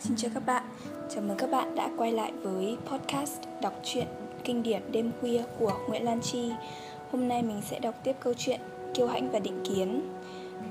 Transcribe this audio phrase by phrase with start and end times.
[0.00, 0.62] Xin chào các bạn,
[1.14, 4.06] chào mừng các bạn đã quay lại với podcast đọc truyện
[4.44, 6.52] kinh điển đêm khuya của Nguyễn Lan Chi.
[7.12, 8.60] Hôm nay mình sẽ đọc tiếp câu chuyện
[8.94, 10.02] Kiêu Hãnh và Định Kiến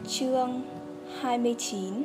[0.07, 0.61] Chương
[1.21, 2.03] 29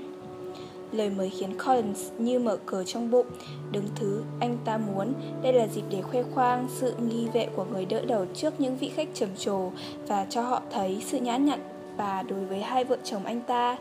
[0.93, 3.27] Lời mời khiến Collins như mở cờ trong bụng.
[3.73, 5.13] Đứng thứ anh ta muốn.
[5.43, 8.77] Đây là dịp để khoe khoang sự nghi vệ của người đỡ đầu trước những
[8.77, 9.71] vị khách trầm trồ
[10.07, 11.61] Và cho họ thấy sự nhã nhặn
[11.97, 13.77] và đối với hai vợ chồng anh ta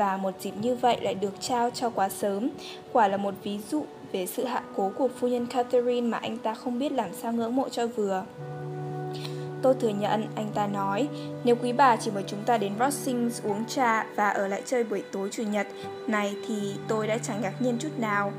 [0.00, 2.48] và một dịp như vậy lại được trao cho quá sớm
[2.92, 6.38] quả là một ví dụ về sự hạ cố của phu nhân Catherine mà anh
[6.38, 8.24] ta không biết làm sao ngưỡng mộ cho vừa
[9.62, 11.08] Tôi thừa nhận, anh ta nói,
[11.44, 14.84] nếu quý bà chỉ mời chúng ta đến Rossings uống trà và ở lại chơi
[14.84, 15.66] buổi tối chủ nhật
[16.06, 18.32] này thì tôi đã chẳng ngạc nhiên chút nào.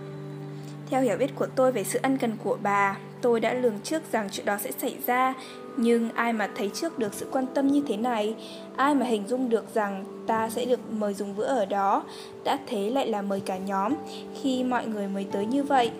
[0.89, 4.11] Theo hiểu biết của tôi về sự ân cần của bà, tôi đã lường trước
[4.11, 5.33] rằng chuyện đó sẽ xảy ra,
[5.77, 8.35] nhưng ai mà thấy trước được sự quan tâm như thế này,
[8.75, 12.03] ai mà hình dung được rằng ta sẽ được mời dùng bữa ở đó,
[12.43, 13.93] đã thế lại là mời cả nhóm
[14.41, 15.91] khi mọi người mới tới như vậy.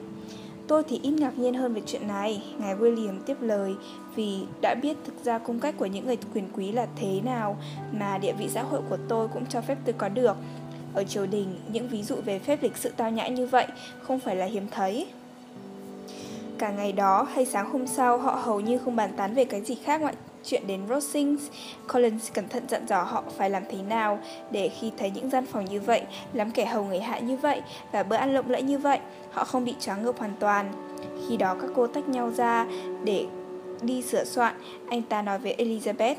[0.68, 3.74] Tôi thì ít ngạc nhiên hơn về chuyện này, ngài William tiếp lời,
[4.16, 7.58] vì đã biết thực ra cung cách của những người quyền quý là thế nào
[7.92, 10.36] mà địa vị xã hội của tôi cũng cho phép tôi có được.
[10.94, 13.68] Ở triều đình, những ví dụ về phép lịch sự tao nhã như vậy
[14.02, 15.08] không phải là hiếm thấy.
[16.62, 19.62] Cả ngày đó hay sáng hôm sau họ hầu như không bàn tán về cái
[19.62, 21.44] gì khác ngoại chuyện đến Rosings.
[21.94, 24.20] Collins cẩn thận dặn dò họ phải làm thế nào
[24.52, 26.02] để khi thấy những gian phòng như vậy,
[26.34, 29.00] lắm kẻ hầu người hạ như vậy và bữa ăn lộng lẫy như vậy,
[29.32, 30.72] họ không bị choáng ngợp hoàn toàn.
[31.28, 32.66] Khi đó các cô tách nhau ra
[33.04, 33.26] để
[33.82, 34.56] đi sửa soạn,
[34.90, 36.16] anh ta nói với Elizabeth.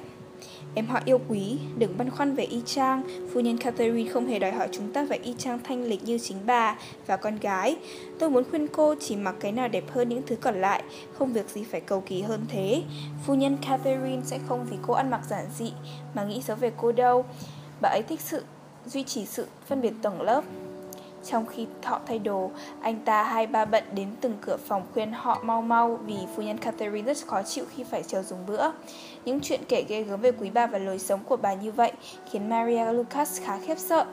[0.74, 3.02] Em họ yêu quý, đừng băn khoăn về y chang.
[3.32, 6.18] Phu nhân Catherine không hề đòi hỏi chúng ta phải y chang thanh lịch như
[6.18, 7.76] chính bà và con gái.
[8.18, 11.32] Tôi muốn khuyên cô chỉ mặc cái nào đẹp hơn những thứ còn lại Không
[11.32, 12.82] việc gì phải cầu kỳ hơn thế.
[13.26, 15.72] Phu nhân Catherine sẽ không vì cô ăn mặc giản dị
[16.14, 17.24] Mà nghĩ xấu về cô đâu.
[17.80, 18.44] Bà ấy thích sự
[18.86, 20.44] duy trì sự phân biệt tầng lớp
[21.24, 25.12] trong khi họ thay đồ, anh ta hai ba bận đến từng cửa phòng khuyên
[25.12, 28.70] họ mau mau vì phu nhân Catherine rất khó chịu khi phải chờ dùng bữa.
[29.24, 31.92] Những chuyện kể ghê gớm về quý bà và lối sống của bà như vậy
[32.30, 34.06] khiến Maria Lucas khá khiếp sợ.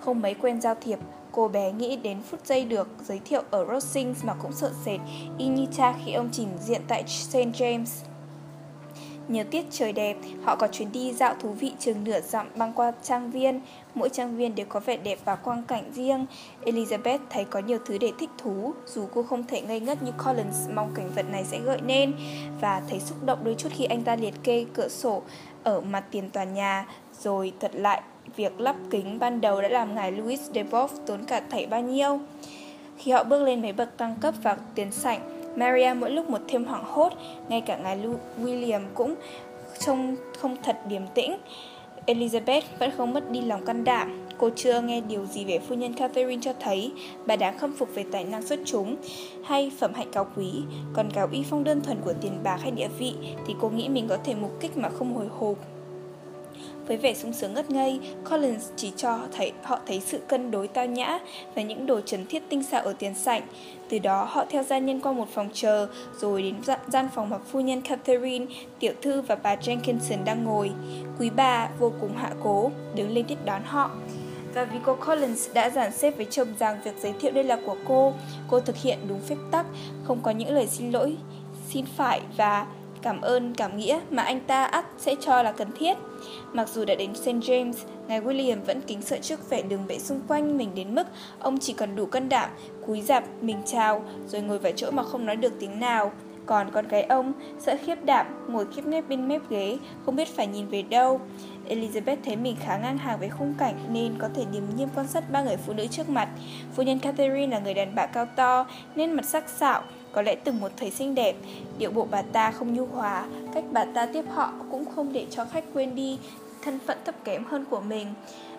[0.00, 0.98] Không mấy quen giao thiệp,
[1.32, 5.00] cô bé nghĩ đến phút giây được giới thiệu ở Rosings mà cũng sợ sệt,
[5.38, 7.36] y như cha khi ông trình diện tại St.
[7.36, 8.11] James.
[9.28, 12.72] Nhờ tiết trời đẹp, họ có chuyến đi dạo thú vị chừng nửa dặm băng
[12.72, 13.60] qua trang viên.
[13.94, 16.26] Mỗi trang viên đều có vẻ đẹp và quang cảnh riêng.
[16.64, 20.12] Elizabeth thấy có nhiều thứ để thích thú, dù cô không thể ngây ngất như
[20.24, 22.12] Collins mong cảnh vật này sẽ gợi nên,
[22.60, 25.22] và thấy xúc động đôi chút khi anh ta liệt kê cửa sổ
[25.62, 26.86] ở mặt tiền tòa nhà,
[27.20, 28.02] rồi thật lại
[28.36, 30.64] việc lắp kính ban đầu đã làm ngài Louis de
[31.06, 32.20] tốn cả thảy bao nhiêu.
[32.98, 36.40] Khi họ bước lên mấy bậc tăng cấp vào tiến sảnh, Maria mỗi lúc một
[36.48, 37.12] thêm hoảng hốt,
[37.48, 37.98] ngay cả ngài
[38.42, 39.14] William cũng
[39.78, 41.36] trông không thật điềm tĩnh.
[42.06, 44.18] Elizabeth vẫn không mất đi lòng can đảm.
[44.38, 46.92] Cô chưa nghe điều gì về phu nhân Catherine cho thấy
[47.26, 48.96] bà đáng khâm phục về tài năng xuất chúng
[49.44, 50.52] hay phẩm hạnh cao quý.
[50.94, 53.14] Còn cáo uy phong đơn thuần của tiền bạc hay địa vị
[53.46, 55.56] thì cô nghĩ mình có thể mục kích mà không hồi hộp.
[56.86, 58.00] Với vẻ sung sướng ngất ngây,
[58.30, 61.18] Collins chỉ cho thấy, họ thấy sự cân đối tao nhã
[61.54, 63.42] và những đồ trần thiết tinh xảo ở tiền sảnh.
[63.88, 65.88] Từ đó họ theo gia nhân qua một phòng chờ,
[66.20, 66.54] rồi đến
[66.88, 68.46] gian phòng mà phu nhân Catherine,
[68.78, 70.70] tiểu thư và bà Jenkinson đang ngồi.
[71.18, 73.90] Quý bà vô cùng hạ cố, đứng lên tiếp đón họ.
[74.54, 77.58] Và vì cô Collins đã giản xếp với chồng rằng việc giới thiệu đây là
[77.66, 78.12] của cô,
[78.50, 79.66] cô thực hiện đúng phép tắc,
[80.04, 81.16] không có những lời xin lỗi,
[81.68, 82.66] xin phải và
[83.02, 85.96] cảm ơn cảm nghĩa mà anh ta ắt sẽ cho là cần thiết.
[86.52, 87.28] Mặc dù đã đến St.
[87.28, 87.72] James,
[88.08, 91.06] ngài William vẫn kính sợ trước vẻ đường bệ xung quanh mình đến mức
[91.38, 92.50] ông chỉ còn đủ cân đảm,
[92.86, 96.12] cúi dạp, mình chào, rồi ngồi vào chỗ mà không nói được tiếng nào.
[96.46, 100.28] Còn con gái ông, sợ khiếp đảm, ngồi khiếp nếp bên mép ghế, không biết
[100.36, 101.20] phải nhìn về đâu.
[101.68, 105.06] Elizabeth thấy mình khá ngang hàng với khung cảnh nên có thể điềm nhiên quan
[105.06, 106.28] sát ba người phụ nữ trước mặt.
[106.74, 110.34] Phu nhân Catherine là người đàn bà cao to, nên mặt sắc sảo, có lẽ
[110.34, 111.36] từng một thời xinh đẹp,
[111.78, 113.24] điệu bộ bà ta không nhu hòa,
[113.54, 116.18] cách bà ta tiếp họ cũng không để cho khách quên đi
[116.62, 118.14] thân phận thấp kém hơn của mình.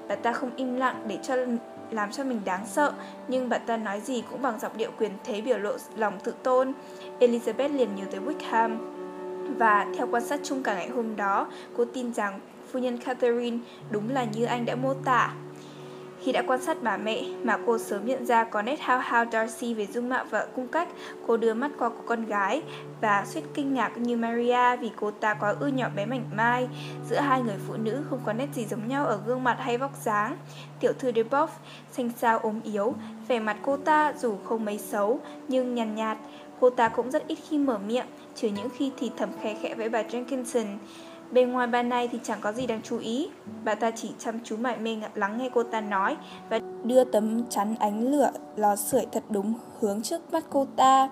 [0.07, 1.36] Bà ta không im lặng để cho
[1.92, 2.94] làm cho mình đáng sợ,
[3.28, 6.33] nhưng bà ta nói gì cũng bằng giọng điệu quyền thế biểu lộ lòng tự
[6.44, 6.74] tôn.
[7.19, 8.78] Elizabeth liền nhớ tới Wickham.
[9.57, 11.48] Và theo quan sát chung cả ngày hôm đó,
[11.78, 12.39] cô tin rằng
[12.72, 13.57] phu nhân Catherine
[13.92, 15.33] đúng là như anh đã mô tả.
[16.24, 19.25] Khi đã quan sát bà mẹ mà cô sớm nhận ra có nét hao hao
[19.31, 20.88] Darcy về dung mạo và cung cách,
[21.28, 22.62] cô đưa mắt qua của con gái
[23.02, 26.68] và suýt kinh ngạc như Maria vì cô ta quá ư nhỏ bé mảnh mai.
[27.10, 29.78] Giữa hai người phụ nữ không có nét gì giống nhau ở gương mặt hay
[29.78, 30.38] vóc dáng.
[30.80, 31.48] Tiểu thư Deboff,
[31.92, 32.94] xanh xao ốm yếu,
[33.28, 36.30] vẻ mặt cô ta dù không mấy xấu nhưng nhàn nhạt, nhạt.
[36.60, 38.06] Cô ta cũng rất ít khi mở miệng,
[38.36, 40.66] trừ những khi thì thầm khẽ khẽ với bà Jenkinson.
[41.33, 43.30] Bên ngoài ban này thì chẳng có gì đáng chú ý.
[43.63, 46.18] Bà ta chỉ chăm chú mải mê lắng nghe cô ta nói
[46.50, 51.09] Và đưa tấm chắn ánh lửa lò sưởi thật đúng hướng trước mắt cô ta.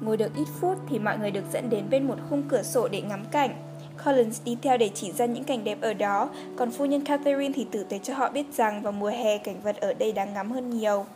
[0.00, 2.88] Ngồi được ít phút thì mọi người được dẫn đến bên một khung cửa sổ
[2.88, 3.50] để ngắm cảnh.
[4.04, 7.52] Collins đi theo để chỉ ra những cảnh đẹp ở đó, còn phu nhân Catherine
[7.56, 10.34] thì tử tế cho họ biết rằng vào mùa hè cảnh vật ở đây đáng
[10.34, 11.06] ngắm hơn nhiều.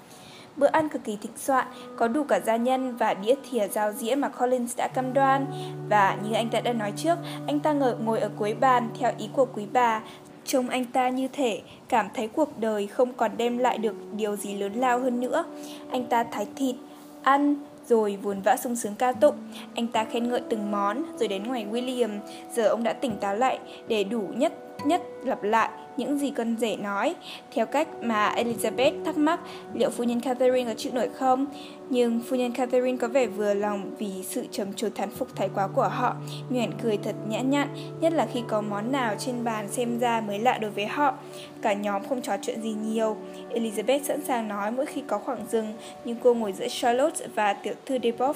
[0.56, 1.66] Bữa ăn cực kỳ thịnh soạn,
[1.96, 5.46] có đủ cả gia nhân và đĩa thìa giao dĩa mà Collins đã cam đoan.
[5.88, 9.12] Và như anh ta đã nói trước, anh ta ngồi, ngồi ở cuối bàn theo
[9.18, 10.00] ý của quý bà.
[10.44, 14.36] Trông anh ta như thể cảm thấy cuộc đời không còn đem lại được điều
[14.36, 15.44] gì lớn lao hơn nữa.
[15.90, 16.76] Anh ta thái thịt,
[17.22, 17.54] ăn,
[17.86, 19.34] rồi vốn vã sung sướng ca tụng.
[19.74, 22.18] Anh ta khen ngợi từng món, rồi đến ngoài William,
[22.52, 23.58] giờ ông đã tỉnh táo lại
[23.88, 24.52] để đủ nhất
[24.84, 25.70] nhất lặp lại
[26.00, 27.14] những gì con rể nói,
[27.54, 29.40] theo cách mà Elizabeth thắc mắc
[29.74, 31.46] liệu phu nhân Catherine có chịu nổi không.
[31.90, 35.48] Nhưng phu nhân Catherine có vẻ vừa lòng vì sự trầm trồ thán phục thái
[35.54, 36.16] quá của họ,
[36.48, 37.68] mỉm cười thật nhã nhặn,
[38.00, 41.14] nhất là khi có món nào trên bàn xem ra mới lạ đối với họ.
[41.62, 43.16] Cả nhóm không trò chuyện gì nhiều.
[43.50, 45.74] Elizabeth sẵn sàng nói mỗi khi có khoảng dừng,
[46.04, 48.34] nhưng cô ngồi giữa Charlotte và tiểu thư Deboff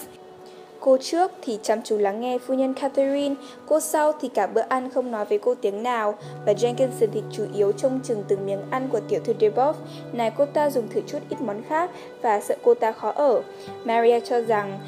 [0.84, 3.34] Cô trước thì chăm chú lắng nghe phu nhân Catherine,
[3.66, 6.14] cô sau thì cả bữa ăn không nói với cô tiếng nào,
[6.46, 9.74] và Jenkinson thì chủ yếu trông chừng từng miếng ăn của tiểu thư Deboff,
[10.12, 11.90] này cô ta dùng thử chút ít món khác
[12.22, 13.42] và sợ cô ta khó ở.
[13.84, 14.78] Maria cho rằng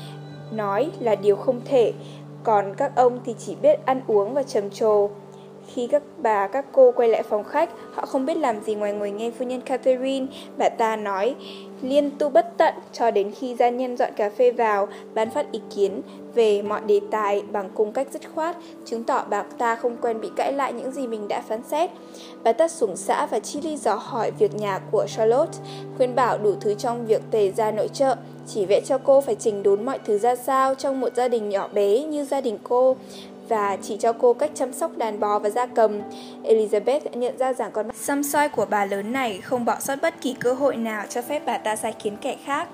[0.52, 1.92] nói là điều không thể,
[2.44, 5.10] còn các ông thì chỉ biết ăn uống và trầm trồ.
[5.76, 8.92] Khi các bà, các cô quay lại phòng khách, họ không biết làm gì ngoài
[8.92, 10.26] ngồi nghe phu nhân Catherine.
[10.58, 11.34] Bà ta nói
[11.82, 15.52] liên tu bất tận cho đến khi gia nhân dọn cà phê vào, ban phát
[15.52, 16.02] ý kiến
[16.34, 20.20] về mọi đề tài bằng cung cách dứt khoát, chứng tỏ bà ta không quen
[20.20, 21.90] bị cãi lại những gì mình đã phán xét.
[22.42, 25.58] Bà ta sủng xã và chi ly dò hỏi việc nhà của Charlotte,
[25.96, 29.34] khuyên bảo đủ thứ trong việc tề ra nội trợ, chỉ vẽ cho cô phải
[29.34, 32.58] chỉnh đốn mọi thứ ra sao trong một gia đình nhỏ bé như gia đình
[32.62, 32.96] cô
[33.48, 36.00] và chỉ cho cô cách chăm sóc đàn bò và gia cầm.
[36.44, 39.96] Elizabeth đã nhận ra rằng con xăm soi của bà lớn này không bỏ sót
[40.02, 42.68] bất kỳ cơ hội nào cho phép bà ta sai khiến kẻ khác.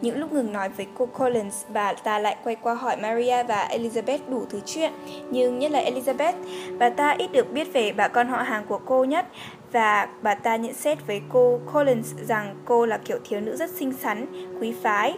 [0.00, 3.68] Những lúc ngừng nói với cô Collins, bà ta lại quay qua hỏi Maria và
[3.70, 4.92] Elizabeth đủ thứ chuyện.
[5.30, 6.34] Nhưng nhất là Elizabeth,
[6.78, 9.26] bà ta ít được biết về bà con họ hàng của cô nhất
[9.72, 13.70] và bà ta nhận xét với cô Collins rằng cô là kiểu thiếu nữ rất
[13.70, 14.26] xinh xắn,
[14.60, 15.14] quý phái.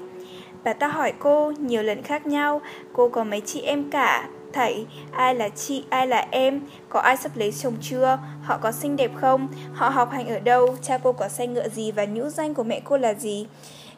[0.65, 2.61] Bà ta hỏi cô nhiều lần khác nhau,
[2.93, 7.17] cô có mấy chị em cả, thảy, ai là chị, ai là em, có ai
[7.17, 10.99] sắp lấy chồng chưa, họ có xinh đẹp không, họ học hành ở đâu, cha
[10.99, 13.47] cô có xe ngựa gì và nhũ danh của mẹ cô là gì.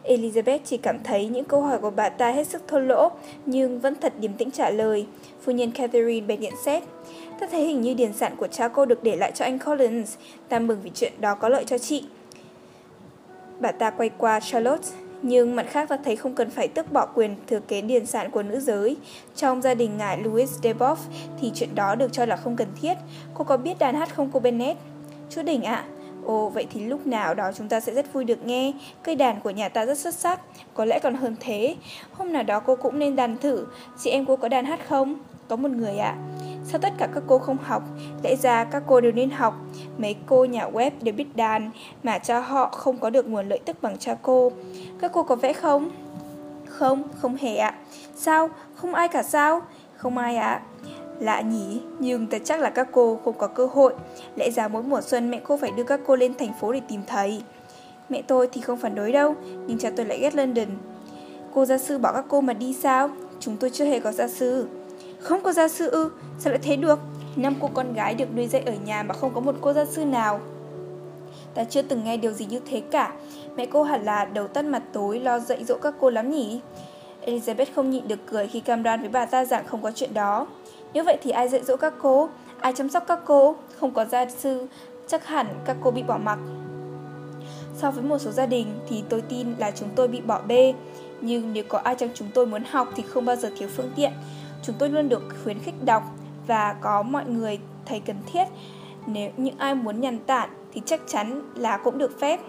[0.05, 3.11] Elizabeth chỉ cảm thấy những câu hỏi của bà ta hết sức thô lỗ,
[3.47, 5.07] nhưng vẫn thật điềm tĩnh trả lời.
[5.43, 6.83] Phu nhân Catherine bèn nhận xét.
[7.41, 10.17] Ta thấy hình như điền sản của cha cô được để lại cho anh Collins.
[10.49, 12.05] Ta mừng vì chuyện đó có lợi cho chị.
[13.61, 14.89] Bà ta quay qua Charlotte.
[15.23, 18.31] Nhưng mặt khác ta thấy không cần phải tước bỏ quyền thừa kế điền sản
[18.31, 18.97] của nữ giới.
[19.37, 20.97] Trong gia đình ngài Louis Deboff
[21.41, 22.95] thì chuyện đó được cho là không cần thiết.
[23.35, 24.81] Cô có biết đàn hát không cô Bennett?
[25.31, 25.98] Chú Đỉnh ạ, à?
[26.29, 28.73] Ồ, vậy thì lúc nào đó chúng ta sẽ rất vui được nghe.
[29.03, 30.41] Cây đàn của nhà ta rất xuất sắc,
[30.75, 31.77] có lẽ còn hơn thế.
[32.13, 33.67] Hôm nào đó cô cũng nên đàn thử.
[33.99, 35.15] Chị em cô có đàn hát không?
[35.49, 36.09] Có một người ạ.
[36.09, 36.19] À.
[36.65, 37.83] Sao tất cả các cô không học?
[38.23, 39.55] Lẽ ra các cô đều nên học.
[39.99, 41.71] Mấy cô nhà web đều biết đàn,
[42.03, 44.53] mà cho họ không có được nguồn lợi tức bằng cha cô.
[45.01, 45.91] Các cô có vẽ không?
[46.67, 47.75] Không, không hề ạ.
[48.17, 48.51] Sao?
[48.75, 49.63] Không ai cả sao?
[49.97, 50.61] Không ai ạ.
[51.21, 53.95] Lạ nhỉ, nhưng thật chắc là các cô không có cơ hội.
[54.37, 56.81] Lẽ ra mỗi mùa xuân mẹ cô phải đưa các cô lên thành phố để
[56.89, 57.43] tìm thầy.
[58.09, 59.35] Mẹ tôi thì không phản đối đâu,
[59.67, 60.69] nhưng cha tôi lại ghét London.
[61.55, 63.11] Cô gia sư bỏ các cô mà đi sao?
[63.41, 64.69] Chúng tôi chưa hề có gia sư.
[65.21, 66.99] Không có gia sư ư, sao lại thế được?
[67.37, 69.85] Năm cô con gái được nuôi dạy ở nhà mà không có một cô gia
[69.85, 70.41] sư nào.
[71.55, 73.13] Ta chưa từng nghe điều gì như thế cả.
[73.57, 76.61] Mẹ cô hẳn là đầu tắt mặt tối lo dạy dỗ các cô lắm nhỉ?
[77.27, 80.15] Elizabeth không nhịn được cười khi cam đoan với bà ta rằng không có chuyện
[80.15, 80.47] đó.
[80.93, 82.29] Nếu vậy thì ai dạy dỗ các cô?
[82.61, 83.57] Ai chăm sóc các cô?
[83.77, 84.67] Không có gia sư,
[85.07, 86.39] chắc hẳn các cô bị bỏ mặc.
[87.77, 90.75] So với một số gia đình thì tôi tin là chúng tôi bị bỏ bê.
[91.21, 93.91] Nhưng nếu có ai trong chúng tôi muốn học thì không bao giờ thiếu phương
[93.97, 94.13] tiện.
[94.63, 96.03] Chúng tôi luôn được khuyến khích đọc
[96.47, 98.45] và có mọi người thấy cần thiết.
[99.07, 102.41] Nếu những ai muốn nhàn tản thì chắc chắn là cũng được phép.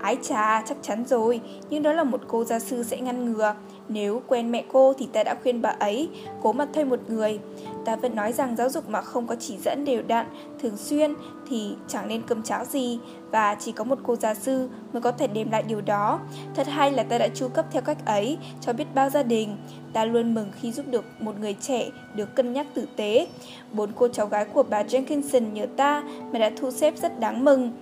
[0.00, 1.40] Ái chà, chắc chắn rồi,
[1.70, 3.54] nhưng đó là một cô gia sư sẽ ngăn ngừa.
[3.88, 6.08] Nếu quen mẹ cô thì ta đã khuyên bà ấy
[6.42, 7.38] cố mà thuê một người.
[7.86, 10.26] Ta vẫn nói rằng giáo dục mà không có chỉ dẫn đều đặn,
[10.62, 11.14] thường xuyên
[11.50, 12.98] thì chẳng nên cơm cháo gì
[13.30, 16.20] và chỉ có một cô gia sư mới có thể đem lại điều đó.
[16.54, 19.56] Thật hay là ta đã chu cấp theo cách ấy cho biết bao gia đình.
[19.92, 23.28] Ta luôn mừng khi giúp được một người trẻ được cân nhắc tử tế.
[23.72, 26.02] Bốn cô cháu gái của bà Jenkinson nhờ ta
[26.32, 27.72] mà đã thu xếp rất đáng mừng.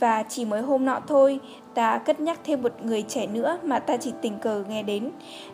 [0.00, 1.40] Và chỉ mới hôm nọ thôi,
[1.74, 5.10] ta cất nhắc thêm một người trẻ nữa mà ta chỉ tình cờ nghe đến.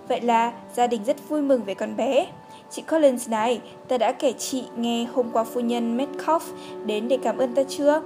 [0.09, 2.26] Vậy là gia đình rất vui mừng về con bé.
[2.74, 6.40] Chị Collins này, ta đã kể chị nghe hôm qua phu nhân Metcalf
[6.86, 8.02] đến để cảm ơn ta chưa?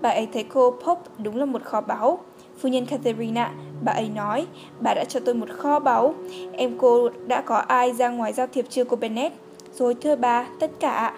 [0.00, 2.18] Bà ấy thấy cô Pope đúng là một kho báu.
[2.58, 3.50] Phu nhân Catherine
[3.84, 4.46] bà ấy nói,
[4.80, 6.14] bà đã cho tôi một kho báu.
[6.52, 9.34] Em cô đã có ai ra ngoài giao thiệp chưa cô Bennett?
[9.74, 11.14] Rồi thưa bà, tất cả.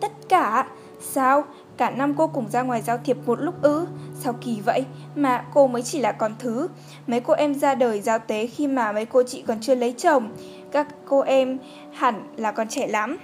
[0.00, 0.66] Tất cả?
[1.00, 1.44] Sao?
[1.76, 3.86] Cả năm cô cùng ra ngoài giao thiệp một lúc ư?
[4.20, 4.84] Sao kỳ vậy?
[5.14, 6.68] Mà cô mới chỉ là con thứ.
[7.06, 9.92] Mấy cô em ra đời giao tế khi mà mấy cô chị còn chưa lấy
[9.92, 10.28] chồng.
[10.70, 11.58] Các cô em
[11.92, 13.16] hẳn là còn trẻ lắm.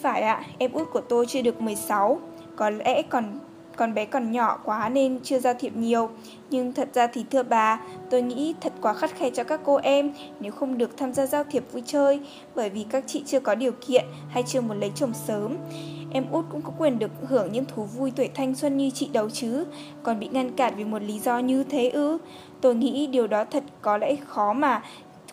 [0.00, 2.20] Phải ạ, à, em út của tôi chưa được 16.
[2.56, 3.38] Có lẽ còn
[3.76, 6.10] con bé còn nhỏ quá nên chưa giao thiệp nhiều
[6.50, 9.76] Nhưng thật ra thì thưa bà Tôi nghĩ thật quá khắt khe cho các cô
[9.76, 12.20] em Nếu không được tham gia giao thiệp vui chơi
[12.54, 15.56] Bởi vì các chị chưa có điều kiện Hay chưa muốn lấy chồng sớm
[16.12, 19.08] Em út cũng có quyền được hưởng những thú vui tuổi thanh xuân như chị
[19.12, 19.64] đâu chứ
[20.02, 22.18] Còn bị ngăn cản vì một lý do như thế ư
[22.60, 24.82] Tôi nghĩ điều đó thật có lẽ khó mà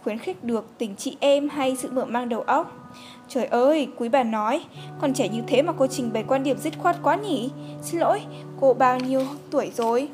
[0.03, 2.83] khuyến khích được tình chị em hay sự mở mang đầu óc
[3.29, 4.65] Trời ơi, quý bà nói,
[5.01, 7.49] còn trẻ như thế mà cô trình bày quan điểm dứt khoát quá nhỉ?
[7.81, 8.21] Xin lỗi,
[8.61, 10.09] cô bao nhiêu tuổi rồi?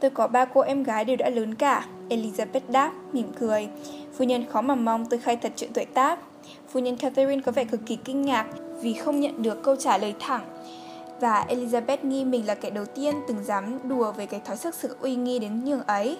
[0.00, 3.68] Tôi có ba cô em gái đều đã lớn cả, Elizabeth đáp, mỉm cười.
[4.18, 6.18] Phu nhân khó mà mong tôi khai thật chuyện tuổi tác.
[6.68, 8.46] Phu nhân Catherine có vẻ cực kỳ kinh ngạc
[8.80, 10.44] vì không nhận được câu trả lời thẳng.
[11.20, 14.74] Và Elizabeth nghi mình là kẻ đầu tiên từng dám đùa về cái thói sức
[14.74, 16.18] sự uy nghi đến nhường ấy.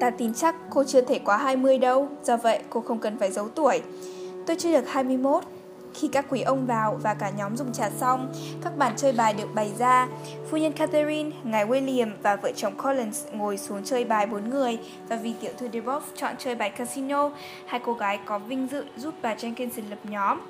[0.00, 3.32] Ta tin chắc cô chưa thể quá 20 đâu, do vậy cô không cần phải
[3.32, 3.82] giấu tuổi.
[4.46, 5.44] Tôi chưa được 21.
[5.94, 9.34] Khi các quý ông vào và cả nhóm dùng trà xong, các bàn chơi bài
[9.34, 10.08] được bày ra.
[10.50, 14.78] Phu nhân Catherine, ngài William và vợ chồng Collins ngồi xuống chơi bài bốn người
[15.08, 17.30] và vì tiểu thư Deboff chọn chơi bài casino,
[17.66, 20.40] hai cô gái có vinh dự giúp bà Jenkins lập nhóm.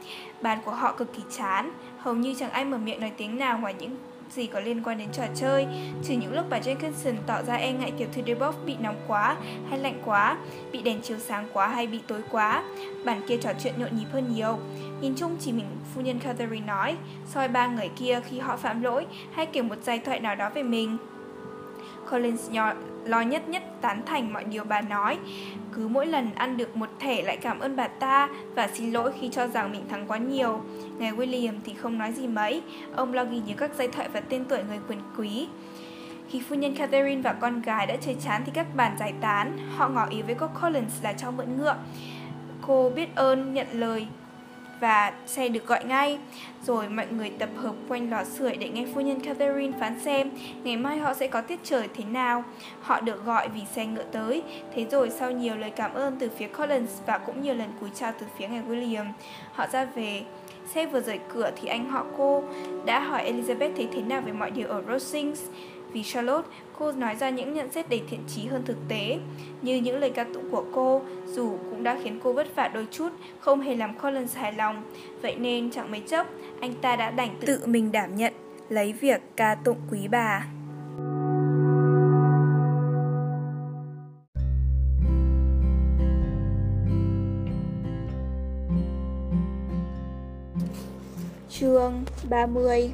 [0.41, 3.59] Bàn của họ cực kỳ chán, hầu như chẳng ai mở miệng nói tiếng nào
[3.59, 3.97] ngoài những
[4.31, 5.67] gì có liên quan đến trò chơi,
[6.05, 9.37] trừ những lúc bà Jenkinson tỏ ra e ngại tiểu thư Deboff bị nóng quá
[9.71, 10.39] hay lạnh quá,
[10.73, 12.65] bị đèn chiếu sáng quá hay bị tối quá.
[13.05, 14.59] Bản kia trò chuyện nhộn nhịp hơn nhiều.
[15.01, 18.83] Nhìn chung chỉ mình phu nhân Catherine nói, soi ba người kia khi họ phạm
[18.83, 20.97] lỗi hay kể một giai thoại nào đó về mình.
[22.11, 22.73] Collins nhỏ,
[23.05, 25.19] lo nhất nhất tán thành mọi điều bà nói.
[25.73, 29.13] Cứ mỗi lần ăn được một thẻ lại cảm ơn bà ta và xin lỗi
[29.21, 30.61] khi cho rằng mình thắng quá nhiều.
[30.99, 32.63] Ngài William thì không nói gì mấy,
[32.97, 35.49] ông lo ghi nhớ các giai thoại và tên tuổi người quyền quý.
[36.29, 39.59] Khi phu nhân Catherine và con gái đã chơi chán thì các bàn giải tán,
[39.77, 41.77] họ ngỏ ý với cô Collins là cho mượn ngựa.
[42.67, 44.07] Cô biết ơn nhận lời
[44.81, 46.19] và xe được gọi ngay.
[46.67, 50.31] Rồi mọi người tập hợp quanh lò sưởi để nghe phu nhân Catherine phán xem
[50.63, 52.45] ngày mai họ sẽ có tiết trời thế nào.
[52.81, 54.43] Họ được gọi vì xe ngựa tới.
[54.75, 57.91] Thế rồi sau nhiều lời cảm ơn từ phía Collins và cũng nhiều lần cúi
[57.95, 59.07] chào từ phía ngài William,
[59.53, 60.23] họ ra về.
[60.75, 62.45] Xe vừa rời cửa thì anh họ cô
[62.85, 65.43] đã hỏi Elizabeth thấy thế nào về mọi điều ở Rosings.
[65.99, 69.19] Vì Charlotte, cô nói ra những nhận xét đầy thiện chí hơn thực tế.
[69.63, 72.87] Như những lời ca tụng của cô, dù cũng đã khiến cô vất vả đôi
[72.91, 73.09] chút,
[73.41, 74.83] không hề làm Collins hài lòng.
[75.23, 76.27] Vậy nên chẳng mấy chốc,
[76.61, 78.33] anh ta đã đành tự, tự mình đảm nhận,
[78.69, 80.47] lấy việc ca tụng quý bà.
[91.51, 92.91] Chương 30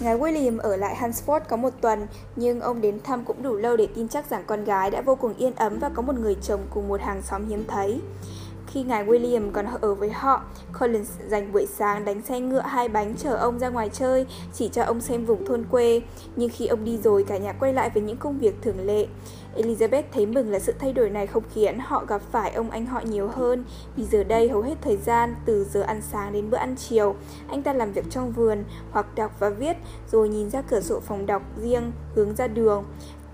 [0.00, 3.76] Ngài William ở lại Hansford có một tuần, nhưng ông đến thăm cũng đủ lâu
[3.76, 6.36] để tin chắc rằng con gái đã vô cùng yên ấm và có một người
[6.42, 8.00] chồng cùng một hàng xóm hiếm thấy.
[8.66, 10.42] Khi ngài William còn ở với họ,
[10.80, 14.68] Collins dành buổi sáng đánh xe ngựa hai bánh chở ông ra ngoài chơi, chỉ
[14.68, 16.02] cho ông xem vùng thôn quê.
[16.36, 19.06] Nhưng khi ông đi rồi, cả nhà quay lại với những công việc thường lệ.
[19.56, 22.86] Elizabeth thấy mừng là sự thay đổi này không khiến họ gặp phải ông anh
[22.86, 23.64] họ nhiều hơn,
[23.96, 27.14] vì giờ đây hầu hết thời gian, từ giờ ăn sáng đến bữa ăn chiều,
[27.48, 29.76] anh ta làm việc trong vườn, hoặc đọc và viết,
[30.10, 32.84] rồi nhìn ra cửa sổ phòng đọc riêng, hướng ra đường.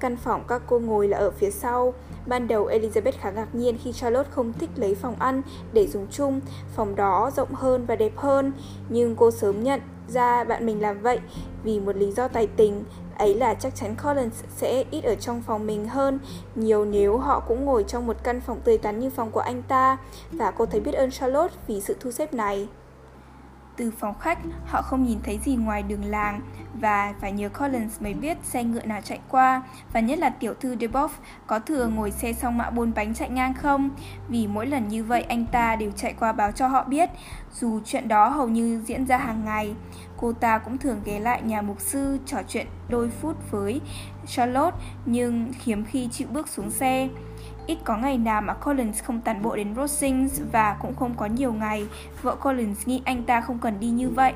[0.00, 1.94] Căn phòng các cô ngồi là ở phía sau.
[2.26, 5.42] Ban đầu Elizabeth khá ngạc nhiên khi Charlotte không thích lấy phòng ăn
[5.72, 6.40] để dùng chung,
[6.74, 8.52] phòng đó rộng hơn và đẹp hơn.
[8.88, 11.18] Nhưng cô sớm nhận ra bạn mình làm vậy
[11.64, 12.84] vì một lý do tài tình,
[13.18, 16.18] ấy là chắc chắn Collins sẽ ít ở trong phòng mình hơn
[16.54, 19.62] nhiều nếu họ cũng ngồi trong một căn phòng tươi tắn như phòng của anh
[19.62, 19.96] ta
[20.32, 22.68] và cô thấy biết ơn Charlotte vì sự thu xếp này.
[23.76, 26.40] Từ phòng khách, họ không nhìn thấy gì ngoài đường làng
[26.80, 30.54] và phải nhờ Collins mới biết xe ngựa nào chạy qua và nhất là tiểu
[30.60, 31.08] thư Deboff
[31.46, 33.90] có thừa ngồi xe song mã bốn bánh chạy ngang không
[34.28, 37.10] vì mỗi lần như vậy anh ta đều chạy qua báo cho họ biết
[37.52, 39.74] dù chuyện đó hầu như diễn ra hàng ngày.
[40.16, 43.80] Cô ta cũng thường ghé lại nhà mục sư trò chuyện đôi phút với
[44.26, 47.08] Charlotte nhưng hiếm khi chịu bước xuống xe.
[47.66, 51.26] Ít có ngày nào mà Collins không tàn bộ đến Rosings và cũng không có
[51.26, 51.86] nhiều ngày
[52.22, 54.32] vợ Collins nghĩ anh ta không cần đi như vậy.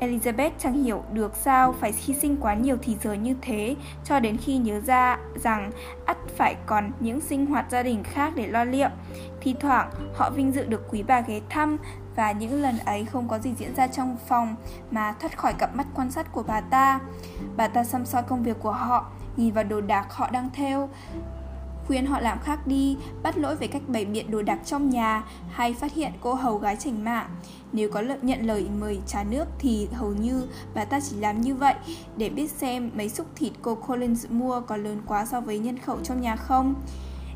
[0.00, 4.20] Elizabeth chẳng hiểu được sao phải hy sinh quá nhiều thì giờ như thế cho
[4.20, 5.70] đến khi nhớ ra rằng
[6.06, 8.88] ắt phải còn những sinh hoạt gia đình khác để lo liệu.
[9.40, 11.76] Thì thoảng họ vinh dự được quý bà ghé thăm
[12.16, 14.56] và những lần ấy không có gì diễn ra trong phòng
[14.90, 17.00] mà thoát khỏi cặp mắt quan sát của bà ta.
[17.56, 20.88] Bà ta xăm soi công việc của họ, nhìn vào đồ đạc họ đang theo,
[21.86, 25.24] khuyên họ làm khác đi, bắt lỗi về cách bày biện đồ đạc trong nhà
[25.50, 27.26] hay phát hiện cô hầu gái chảnh mạ.
[27.72, 31.40] Nếu có lợi nhận lời mời trà nước thì hầu như bà ta chỉ làm
[31.40, 31.74] như vậy
[32.16, 35.78] để biết xem mấy xúc thịt cô Collins mua có lớn quá so với nhân
[35.78, 36.74] khẩu trong nhà không.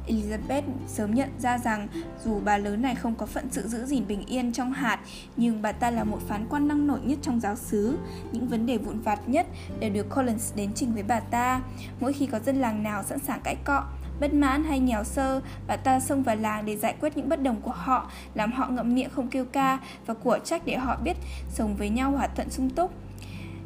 [0.09, 1.89] Elizabeth sớm nhận ra rằng
[2.25, 5.01] dù bà lớn này không có phận sự giữ gìn bình yên trong hạt,
[5.37, 7.99] nhưng bà ta là một phán quan năng nổi nhất trong giáo xứ.
[8.33, 9.47] Những vấn đề vụn vặt nhất
[9.81, 11.61] đều được Collins đến trình với bà ta.
[12.01, 13.85] Mỗi khi có dân làng nào sẵn sàng cãi cọ,
[14.21, 17.43] bất mãn hay nghèo sơ, bà ta xông vào làng để giải quyết những bất
[17.43, 20.97] đồng của họ, làm họ ngậm miệng không kêu ca và của trách để họ
[20.97, 21.17] biết
[21.49, 22.93] sống với nhau hòa thuận sung túc.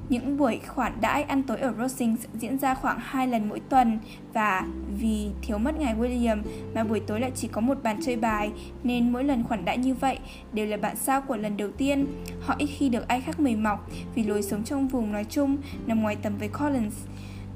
[0.09, 3.99] Những buổi khoản đãi ăn tối ở Rosings diễn ra khoảng 2 lần mỗi tuần
[4.33, 4.67] và
[4.99, 6.43] vì thiếu mất ngài William
[6.75, 9.79] mà buổi tối lại chỉ có một bàn chơi bài nên mỗi lần khoản đãi
[9.79, 10.19] như vậy
[10.53, 12.07] đều là bạn sao của lần đầu tiên.
[12.41, 15.57] Họ ít khi được ai khác mời mọc vì lối sống trong vùng nói chung
[15.87, 16.95] nằm ngoài tầm với Collins.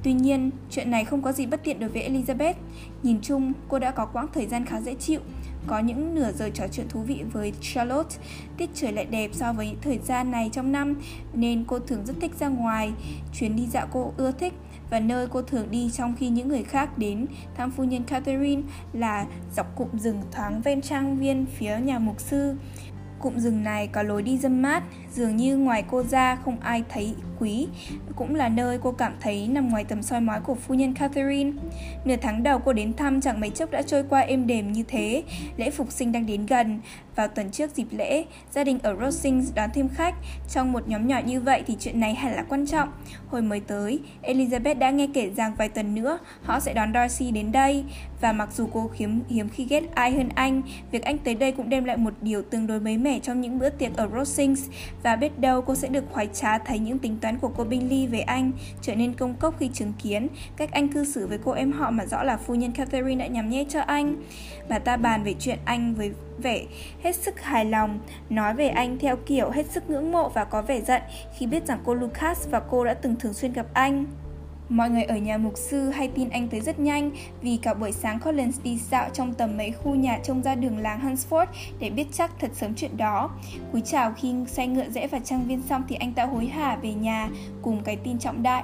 [0.06, 2.54] Tuy nhiên, chuyện này không có gì bất tiện đối với Elizabeth.
[3.02, 5.20] Nhìn chung, cô đã có quãng thời gian khá dễ chịu
[5.66, 8.16] có những nửa giờ trò chuyện thú vị với Charlotte.
[8.56, 10.94] Tiết trời lại đẹp so với thời gian này trong năm
[11.34, 12.92] nên cô thường rất thích ra ngoài.
[13.34, 14.54] Chuyến đi dạo cô ưa thích
[14.90, 18.62] và nơi cô thường đi trong khi những người khác đến thăm phu nhân Catherine
[18.92, 22.54] là dọc cụm rừng thoáng ven trang viên phía nhà mục sư.
[23.20, 24.82] Cụm rừng này có lối đi dâm mát,
[25.12, 27.68] dường như ngoài cô ra không ai thấy quý,
[28.16, 31.52] cũng là nơi cô cảm thấy nằm ngoài tầm soi mói của phu nhân Catherine.
[32.04, 34.82] Nửa tháng đầu cô đến thăm chẳng mấy chốc đã trôi qua êm đềm như
[34.88, 35.22] thế,
[35.56, 36.80] lễ phục sinh đang đến gần.
[37.16, 40.14] Vào tuần trước dịp lễ, gia đình ở Rosings đón thêm khách.
[40.48, 42.88] Trong một nhóm nhỏ như vậy thì chuyện này hẳn là quan trọng.
[43.28, 47.30] Hồi mới tới, Elizabeth đã nghe kể rằng vài tuần nữa họ sẽ đón Darcy
[47.30, 47.84] đến đây.
[48.20, 51.52] Và mặc dù cô hiếm, hiếm khi ghét ai hơn anh, việc anh tới đây
[51.52, 54.68] cũng đem lại một điều tương đối mới mẻ trong những bữa tiệc ở Rosings
[55.02, 58.06] và biết đâu cô sẽ được khoái trá thấy những tính toán của cô Bingley
[58.06, 61.52] về anh trở nên công cốc khi chứng kiến cách anh cư xử với cô
[61.52, 64.16] em họ mà rõ là phu nhân Catherine đã nhắm nhé cho anh.
[64.68, 66.62] Bà ta bàn về chuyện anh với vẻ
[67.02, 70.62] hết sức hài lòng, nói về anh theo kiểu hết sức ngưỡng mộ và có
[70.62, 71.02] vẻ giận
[71.38, 74.04] khi biết rằng cô Lucas và cô đã từng thường xuyên gặp anh.
[74.68, 77.10] Mọi người ở nhà mục sư hay tin anh tới rất nhanh
[77.42, 80.78] vì cả buổi sáng Collins đi dạo trong tầm mấy khu nhà trông ra đường
[80.78, 81.46] làng Huntsford
[81.78, 83.30] để biết chắc thật sớm chuyện đó.
[83.72, 86.76] Cúi chào khi xe ngựa rẽ vào trang viên xong thì anh ta hối hả
[86.82, 87.28] về nhà
[87.62, 88.62] cùng cái tin trọng đại.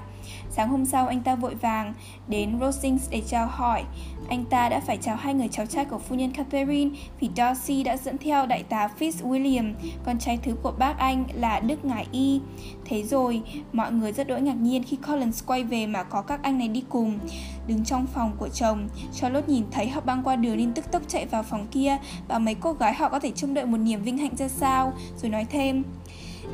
[0.50, 1.94] Sáng hôm sau anh ta vội vàng
[2.28, 3.84] đến Rosings để chào hỏi.
[4.28, 6.90] Anh ta đã phải chào hai người cháu trai của phu nhân Catherine
[7.20, 9.72] vì Darcy đã dẫn theo đại tá Fitzwilliam,
[10.04, 12.40] con trai thứ của bác anh là Đức ngài Y.
[12.84, 13.42] Thế rồi,
[13.72, 16.68] mọi người rất đỗi ngạc nhiên khi Collins quay về mà có các anh này
[16.68, 17.18] đi cùng.
[17.66, 21.02] Đứng trong phòng của chồng, Charlotte nhìn thấy họ băng qua đường nên tức tốc
[21.08, 21.96] chạy vào phòng kia
[22.28, 24.92] và mấy cô gái họ có thể trông đợi một niềm vinh hạnh ra sao,
[25.22, 25.82] rồi nói thêm.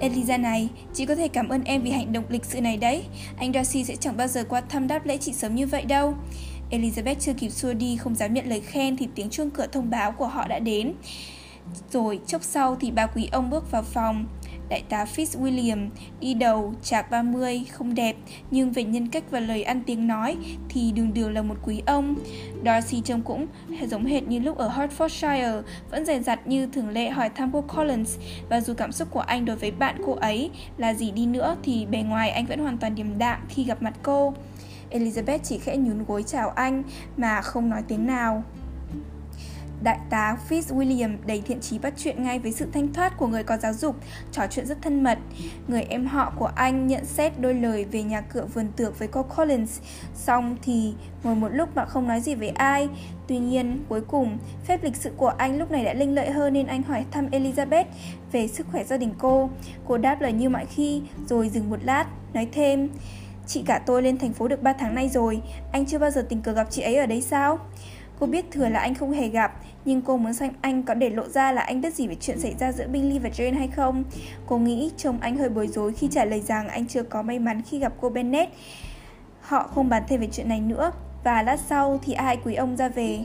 [0.01, 3.05] Eliza này, chị có thể cảm ơn em vì hành động lịch sự này đấy.
[3.37, 6.15] Anh Darcy sẽ chẳng bao giờ qua thăm đáp lễ chị sớm như vậy đâu.
[6.71, 9.91] Elizabeth chưa kịp xua đi không dám nhận lời khen thì tiếng chuông cửa thông
[9.91, 10.93] báo của họ đã đến.
[11.91, 14.27] Rồi chốc sau thì ba quý ông bước vào phòng.
[14.69, 15.89] Đại tá Fitzwilliam
[16.21, 18.17] đi đầu, chạc 30, không đẹp,
[18.51, 20.37] nhưng về nhân cách và lời ăn tiếng nói
[20.69, 22.15] thì đường đường là một quý ông.
[22.65, 23.47] Darcy trông cũng
[23.87, 27.61] giống hệt như lúc ở Hertfordshire, vẫn dè dặt như thường lệ hỏi thăm cô
[27.61, 31.27] Collins, và dù cảm xúc của anh đối với bạn cô ấy là gì đi
[31.27, 34.35] nữa thì bề ngoài anh vẫn hoàn toàn điềm đạm khi gặp mặt cô.
[34.91, 36.83] Elizabeth chỉ khẽ nhún gối chào anh
[37.17, 38.43] mà không nói tiếng nào.
[39.83, 43.43] Đại tá Fitzwilliam đầy thiện chí bắt chuyện ngay với sự thanh thoát của người
[43.43, 43.97] có giáo dục,
[44.33, 45.19] trò chuyện rất thân mật.
[45.69, 49.09] Người em họ của anh nhận xét đôi lời về nhà cửa vườn tược với
[49.09, 49.81] cô Collins,
[50.15, 52.89] xong thì ngồi một lúc mà không nói gì với ai.
[53.27, 56.53] Tuy nhiên, cuối cùng, phép lịch sự của anh lúc này đã linh lợi hơn
[56.53, 57.85] nên anh hỏi thăm Elizabeth
[58.33, 59.51] về sức khỏe gia đình cô.
[59.87, 62.89] Cô đáp lời như mọi khi, rồi dừng một lát, nói thêm
[63.49, 65.41] Chị cả tôi lên thành phố được 3 tháng nay rồi,
[65.73, 67.59] anh chưa bao giờ tình cờ gặp chị ấy ở đây sao?
[68.21, 69.53] Cô biết thừa là anh không hề gặp,
[69.85, 72.41] nhưng cô muốn xem anh có để lộ ra là anh biết gì về chuyện
[72.41, 74.05] xảy ra giữa Billy và Jane hay không.
[74.47, 77.39] Cô nghĩ chồng anh hơi bối rối khi trả lời rằng anh chưa có may
[77.39, 78.53] mắn khi gặp cô Bennett.
[79.41, 80.93] Họ không bàn thêm về chuyện này nữa,
[81.25, 83.19] và lát sau thì ai quý ông ra về.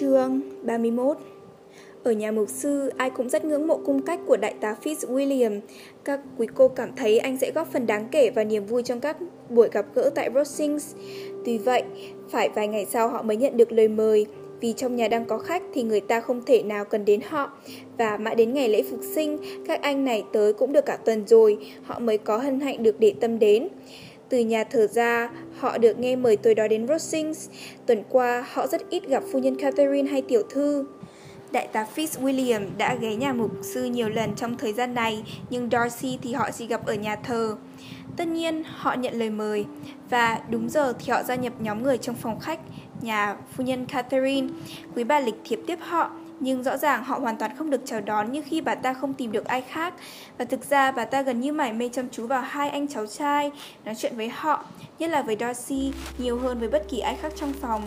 [0.00, 1.18] Chương 31
[2.04, 5.60] ở nhà mục sư, ai cũng rất ngưỡng mộ cung cách của đại tá Fitzwilliam.
[6.04, 9.00] Các quý cô cảm thấy anh sẽ góp phần đáng kể vào niềm vui trong
[9.00, 9.16] các
[9.48, 10.94] buổi gặp gỡ tại Rosings.
[11.44, 11.82] Tuy vậy,
[12.30, 14.26] phải vài ngày sau họ mới nhận được lời mời.
[14.60, 17.52] Vì trong nhà đang có khách thì người ta không thể nào cần đến họ.
[17.98, 21.26] Và mãi đến ngày lễ phục sinh, các anh này tới cũng được cả tuần
[21.26, 23.68] rồi, họ mới có hân hạnh được để tâm đến.
[24.28, 27.50] Từ nhà thở ra, họ được nghe mời tôi đó đến Rosings.
[27.86, 30.84] Tuần qua, họ rất ít gặp phu nhân Catherine hay tiểu thư.
[31.52, 35.70] Đại tá Fitzwilliam đã ghé nhà mục sư nhiều lần trong thời gian này, nhưng
[35.70, 37.56] Darcy thì họ chỉ gặp ở nhà thờ.
[38.16, 39.64] Tất nhiên, họ nhận lời mời,
[40.10, 42.60] và đúng giờ thì họ gia nhập nhóm người trong phòng khách,
[43.00, 44.48] nhà phu nhân Catherine.
[44.96, 46.10] Quý bà lịch thiệp tiếp họ,
[46.40, 49.14] nhưng rõ ràng họ hoàn toàn không được chào đón như khi bà ta không
[49.14, 49.94] tìm được ai khác.
[50.38, 53.06] Và thực ra bà ta gần như mải mê chăm chú vào hai anh cháu
[53.06, 53.50] trai,
[53.84, 54.64] nói chuyện với họ,
[54.98, 57.82] nhất là với Darcy, nhiều hơn với bất kỳ ai khác trong phòng.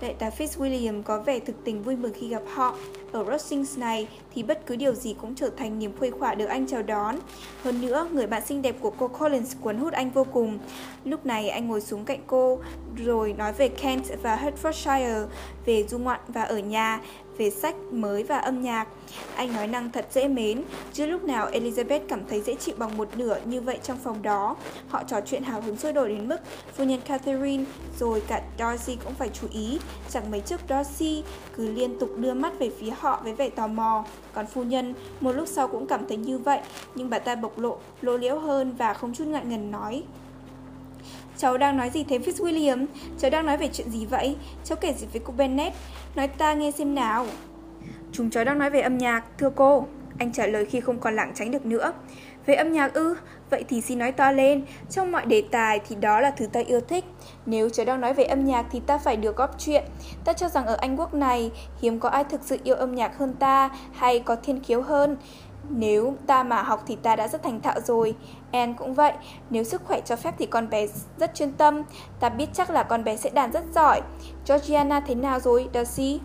[0.00, 2.76] Đại tá Fitzwilliam có vẻ thực tình vui mừng khi gặp họ.
[3.12, 6.46] Ở Rosings này thì bất cứ điều gì cũng trở thành niềm khuây khỏa được
[6.46, 7.16] anh chào đón.
[7.62, 10.58] Hơn nữa, người bạn xinh đẹp của cô Collins cuốn hút anh vô cùng.
[11.04, 12.58] Lúc này anh ngồi xuống cạnh cô,
[12.96, 15.26] rồi nói về Kent và Hertfordshire,
[15.66, 17.00] về du ngoạn và ở nhà,
[17.38, 18.88] về sách mới và âm nhạc.
[19.36, 22.96] Anh nói năng thật dễ mến, chưa lúc nào Elizabeth cảm thấy dễ chịu bằng
[22.96, 24.56] một nửa như vậy trong phòng đó.
[24.88, 26.36] Họ trò chuyện hào hứng sôi nổi đến mức
[26.74, 27.64] phu nhân Catherine
[27.98, 29.78] rồi cả Darcy cũng phải chú ý.
[30.10, 31.24] Chẳng mấy chốc Darcy
[31.56, 34.04] cứ liên tục đưa mắt về phía họ với vẻ tò mò.
[34.34, 36.60] Còn phu nhân một lúc sau cũng cảm thấy như vậy,
[36.94, 40.02] nhưng bà ta bộc lộ, lộ liễu hơn và không chút ngại ngần nói.
[41.38, 42.86] Cháu đang nói gì thế Fitzwilliam?
[43.18, 44.36] Cháu đang nói về chuyện gì vậy?
[44.64, 45.72] Cháu kể gì với cô Bennet?
[46.14, 47.26] Nói ta nghe xem nào.
[48.12, 49.86] Chúng cháu đang nói về âm nhạc, thưa cô.
[50.18, 51.92] Anh trả lời khi không còn lảng tránh được nữa.
[52.46, 53.16] Về âm nhạc ư?
[53.50, 54.64] Vậy thì xin nói to lên.
[54.90, 57.04] Trong mọi đề tài thì đó là thứ ta yêu thích.
[57.46, 59.84] Nếu cháu đang nói về âm nhạc thì ta phải được góp chuyện.
[60.24, 61.50] Ta cho rằng ở Anh Quốc này,
[61.82, 65.16] hiếm có ai thực sự yêu âm nhạc hơn ta hay có thiên khiếu hơn.
[65.70, 68.14] Nếu ta mà học thì ta đã rất thành thạo rồi.
[68.52, 69.12] Anne cũng vậy,
[69.50, 70.86] nếu sức khỏe cho phép thì con bé
[71.18, 71.82] rất chuyên tâm.
[72.20, 74.00] Ta biết chắc là con bé sẽ đàn rất giỏi.
[74.48, 76.20] Georgiana thế nào rồi, Darcy?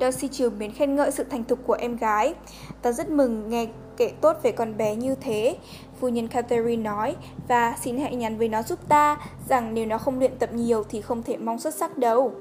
[0.00, 2.34] Darcy chiều mến khen ngợi sự thành thục của em gái.
[2.82, 5.56] Ta rất mừng nghe kể tốt về con bé như thế.
[6.00, 7.16] Phu nhân Catherine nói,
[7.48, 9.16] và xin hãy nhắn với nó giúp ta
[9.48, 12.32] rằng nếu nó không luyện tập nhiều thì không thể mong xuất sắc đâu.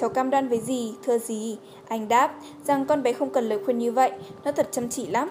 [0.00, 1.58] Cháu cam đoan với gì, thưa gì?
[1.88, 2.34] Anh đáp
[2.64, 4.12] rằng con bé không cần lời khuyên như vậy,
[4.44, 5.30] nó thật chăm chỉ lắm.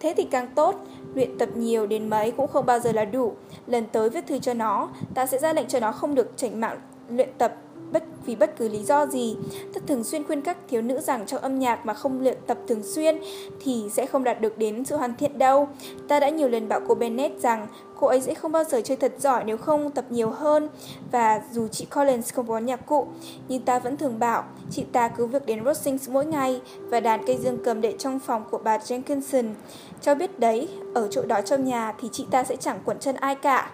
[0.00, 0.74] Thế thì càng tốt,
[1.14, 3.32] luyện tập nhiều đến mấy cũng không bao giờ là đủ.
[3.66, 6.60] Lần tới viết thư cho nó, ta sẽ ra lệnh cho nó không được chảnh
[6.60, 7.54] mạng luyện tập
[7.94, 9.36] bất vì bất cứ lý do gì.
[9.74, 12.58] Ta thường xuyên khuyên các thiếu nữ rằng trong âm nhạc mà không luyện tập
[12.68, 13.18] thường xuyên
[13.64, 15.68] thì sẽ không đạt được đến sự hoàn thiện đâu.
[16.08, 17.66] Ta đã nhiều lần bảo cô Bennett rằng
[18.00, 20.68] cô ấy sẽ không bao giờ chơi thật giỏi nếu không tập nhiều hơn.
[21.10, 23.06] Và dù chị Collins không có nhạc cụ,
[23.48, 27.26] nhưng ta vẫn thường bảo chị ta cứ việc đến Rosings mỗi ngày và đàn
[27.26, 29.52] cây dương cầm để trong phòng của bà Jenkinson.
[30.00, 33.16] cho biết đấy, ở chỗ đó trong nhà thì chị ta sẽ chẳng quẩn chân
[33.16, 33.70] ai cả.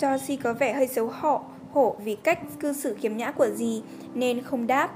[0.00, 1.40] Darcy có vẻ hơi xấu hổ
[1.72, 3.82] hổ vì cách cư xử khiếm nhã của dì
[4.14, 4.90] nên không đáp.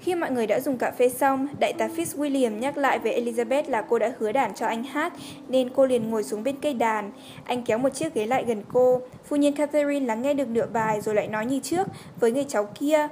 [0.00, 3.62] Khi mọi người đã dùng cà phê xong, đại tá Fitzwilliam nhắc lại với Elizabeth
[3.66, 5.12] là cô đã hứa đàn cho anh hát,
[5.48, 7.12] nên cô liền ngồi xuống bên cây đàn.
[7.44, 9.00] Anh kéo một chiếc ghế lại gần cô.
[9.24, 11.88] Phu nhân Catherine lắng nghe được nửa bài rồi lại nói như trước
[12.20, 13.08] với người cháu kia.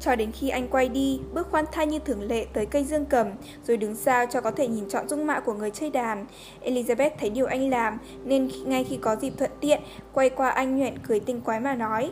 [0.00, 3.04] Cho đến khi anh quay đi, bước khoan thai như thường lệ tới cây dương
[3.04, 3.26] cầm,
[3.66, 6.26] rồi đứng sao cho có thể nhìn chọn dung mạo của người chơi đàn.
[6.64, 9.80] Elizabeth thấy điều anh làm, nên ngay khi có dịp thuận tiện,
[10.12, 12.10] quay qua anh nhoẻn cười tinh quái mà nói.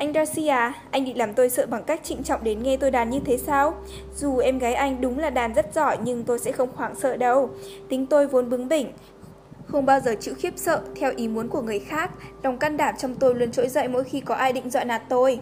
[0.00, 2.90] Anh Darcy à, anh định làm tôi sợ bằng cách trịnh trọng đến nghe tôi
[2.90, 3.74] đàn như thế sao?
[4.16, 7.16] Dù em gái anh đúng là đàn rất giỏi nhưng tôi sẽ không hoảng sợ
[7.16, 7.50] đâu.
[7.88, 8.92] Tính tôi vốn bướng bỉnh,
[9.66, 12.10] không bao giờ chịu khiếp sợ theo ý muốn của người khác.
[12.42, 15.02] Lòng can đảm trong tôi luôn trỗi dậy mỗi khi có ai định dọa nạt
[15.08, 15.40] tôi.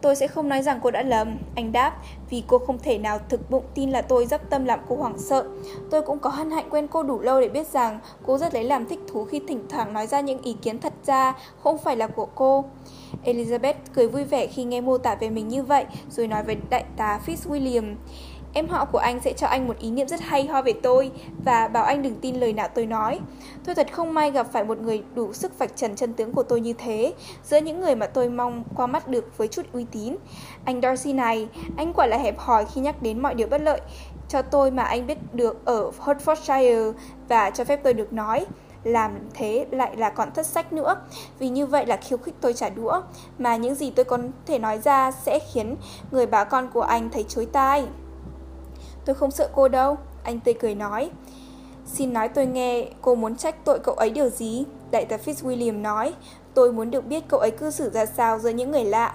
[0.00, 1.96] Tôi sẽ không nói rằng cô đã lầm, anh đáp,
[2.30, 5.18] vì cô không thể nào thực bụng tin là tôi dấp tâm làm cô hoảng
[5.18, 5.44] sợ.
[5.90, 8.64] Tôi cũng có hân hạnh quen cô đủ lâu để biết rằng cô rất lấy
[8.64, 11.96] làm thích thú khi thỉnh thoảng nói ra những ý kiến thật ra không phải
[11.96, 12.64] là của cô.
[13.24, 16.56] Elizabeth cười vui vẻ khi nghe mô tả về mình như vậy, rồi nói với
[16.70, 17.94] đại tá Fitzwilliam.
[18.52, 21.10] Em họ của anh sẽ cho anh một ý niệm rất hay ho về tôi
[21.44, 23.20] và bảo anh đừng tin lời nào tôi nói.
[23.64, 26.42] Tôi thật không may gặp phải một người đủ sức vạch trần chân tướng của
[26.42, 29.86] tôi như thế, giữa những người mà tôi mong qua mắt được với chút uy
[29.92, 30.16] tín.
[30.64, 33.80] Anh Darcy này, anh quả là hẹp hòi khi nhắc đến mọi điều bất lợi
[34.28, 36.92] cho tôi mà anh biết được ở Hertfordshire
[37.28, 38.46] và cho phép tôi được nói
[38.84, 40.96] làm thế lại là còn thất sách nữa
[41.38, 43.00] vì như vậy là khiêu khích tôi trả đũa
[43.38, 45.76] mà những gì tôi có thể nói ra sẽ khiến
[46.10, 47.86] người bà con của anh thấy chối tai
[49.08, 51.10] tôi không sợ cô đâu anh tươi cười nói
[51.86, 55.82] xin nói tôi nghe cô muốn trách tội cậu ấy điều gì đại tá fitzwilliam
[55.82, 56.14] nói
[56.54, 59.14] tôi muốn được biết cậu ấy cư xử ra sao giữa những người lạ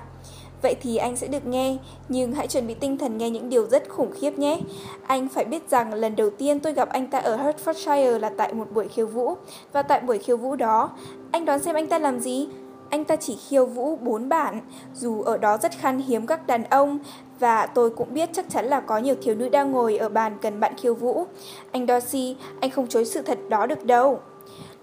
[0.61, 1.77] vậy thì anh sẽ được nghe,
[2.09, 4.59] nhưng hãy chuẩn bị tinh thần nghe những điều rất khủng khiếp nhé.
[5.07, 8.53] Anh phải biết rằng lần đầu tiên tôi gặp anh ta ở Hertfordshire là tại
[8.53, 9.33] một buổi khiêu vũ,
[9.73, 10.89] và tại buổi khiêu vũ đó,
[11.31, 12.47] anh đoán xem anh ta làm gì?
[12.93, 14.61] Anh ta chỉ khiêu vũ bốn bản,
[14.93, 16.99] dù ở đó rất khan hiếm các đàn ông,
[17.39, 20.37] và tôi cũng biết chắc chắn là có nhiều thiếu nữ đang ngồi ở bàn
[20.41, 21.25] cần bạn khiêu vũ.
[21.71, 24.19] Anh Dorsey, anh không chối sự thật đó được đâu.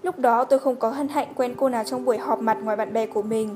[0.03, 2.77] Lúc đó tôi không có hân hạnh quen cô nào trong buổi họp mặt ngoài
[2.77, 3.55] bạn bè của mình.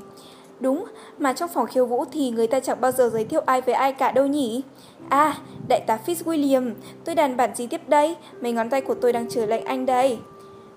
[0.60, 0.84] Đúng,
[1.18, 3.74] mà trong phòng khiêu vũ thì người ta chẳng bao giờ giới thiệu ai với
[3.74, 4.62] ai cả đâu nhỉ?
[5.08, 5.36] À,
[5.68, 6.72] đại tá Fitzwilliam,
[7.04, 8.16] tôi đàn bản gì tiếp đây?
[8.40, 10.18] Mấy ngón tay của tôi đang chờ lệnh anh đây.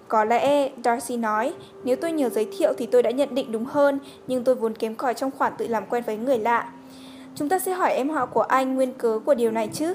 [0.09, 3.65] Có lẽ, Darcy nói, nếu tôi nhờ giới thiệu thì tôi đã nhận định đúng
[3.65, 6.71] hơn, nhưng tôi vốn kém cỏi trong khoản tự làm quen với người lạ.
[7.35, 9.93] Chúng ta sẽ hỏi em họ của anh nguyên cớ của điều này chứ?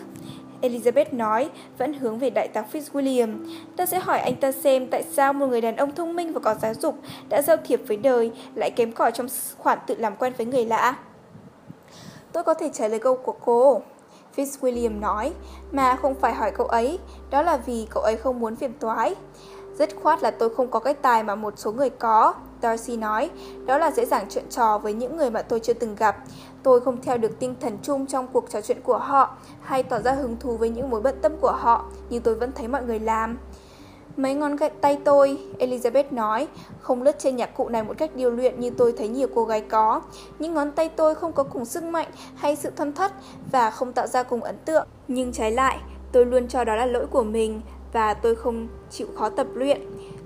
[0.63, 3.35] Elizabeth nói, vẫn hướng về đại tá Fitzwilliam.
[3.77, 6.41] Ta sẽ hỏi anh ta xem tại sao một người đàn ông thông minh và
[6.41, 6.99] có giáo dục
[7.29, 9.27] đã giao thiệp với đời lại kém cỏi trong
[9.59, 10.97] khoản tự làm quen với người lạ.
[12.33, 13.83] Tôi có thể trả lời câu của cô.
[14.37, 15.33] Fitzwilliam nói,
[15.73, 16.99] mà không phải hỏi cậu ấy,
[17.31, 19.15] đó là vì cậu ấy không muốn phiền toái.
[19.79, 23.31] Rất khoát là tôi không có cái tài mà một số người có, Darcy nói.
[23.67, 26.17] Đó là dễ dàng chuyện trò với những người mà tôi chưa từng gặp.
[26.63, 29.99] Tôi không theo được tinh thần chung trong cuộc trò chuyện của họ hay tỏ
[29.99, 32.83] ra hứng thú với những mối bận tâm của họ, như tôi vẫn thấy mọi
[32.83, 33.39] người làm.
[34.17, 36.49] Mấy ngón gậy tay tôi, Elizabeth nói,
[36.81, 39.45] không lướt trên nhạc cụ này một cách điều luyện như tôi thấy nhiều cô
[39.45, 40.03] gái có.
[40.39, 43.13] Những ngón tay tôi không có cùng sức mạnh hay sự thân thất
[43.53, 44.87] và không tạo ra cùng ấn tượng.
[45.09, 45.79] Nhưng trái lại,
[46.13, 47.61] tôi luôn cho đó là lỗi của mình
[47.95, 49.81] và tôi không chịu khó tập luyện.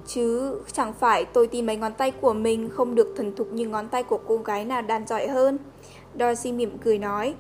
[0.07, 3.69] Chứ chẳng phải tôi tin mấy ngón tay của mình không được thần thục như
[3.69, 5.59] ngón tay của cô gái nào đàn giỏi hơn.
[6.19, 7.35] Dorothy mỉm cười nói,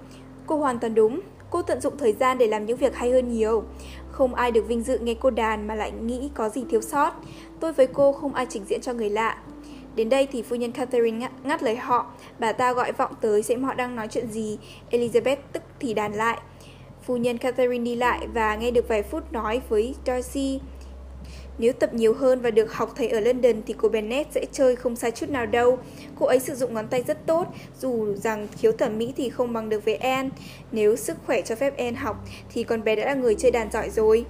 [0.47, 3.29] cô hoàn toàn đúng, cô tận dụng thời gian để làm những việc hay hơn
[3.33, 3.62] nhiều.
[4.11, 7.12] Không ai được vinh dự nghe cô đàn mà lại nghĩ có gì thiếu sót.
[7.61, 9.38] Tôi với cô không ai trình diễn cho người lạ.
[9.95, 12.07] Đến đây thì phu nhân Catherine ngắt, ngắt lời họ.
[12.38, 14.59] Bà ta gọi vọng tới xem họ đang nói chuyện gì.
[14.91, 16.38] Elizabeth tức thì đàn lại.
[17.09, 20.61] Phu nhân Catherine đi lại và nghe được vài phút nói với Darcy.
[21.59, 24.77] Nếu tập nhiều hơn và được học thầy ở London thì cô Bennet sẽ chơi
[24.77, 25.79] không sai chút nào đâu.
[26.18, 27.47] Cô ấy sử dụng ngón tay rất tốt,
[27.81, 30.31] dù rằng thiếu thẩm mỹ thì không bằng được với Anne.
[30.73, 33.71] Nếu sức khỏe cho phép Anne học thì con bé đã là người chơi đàn
[33.73, 34.25] giỏi rồi.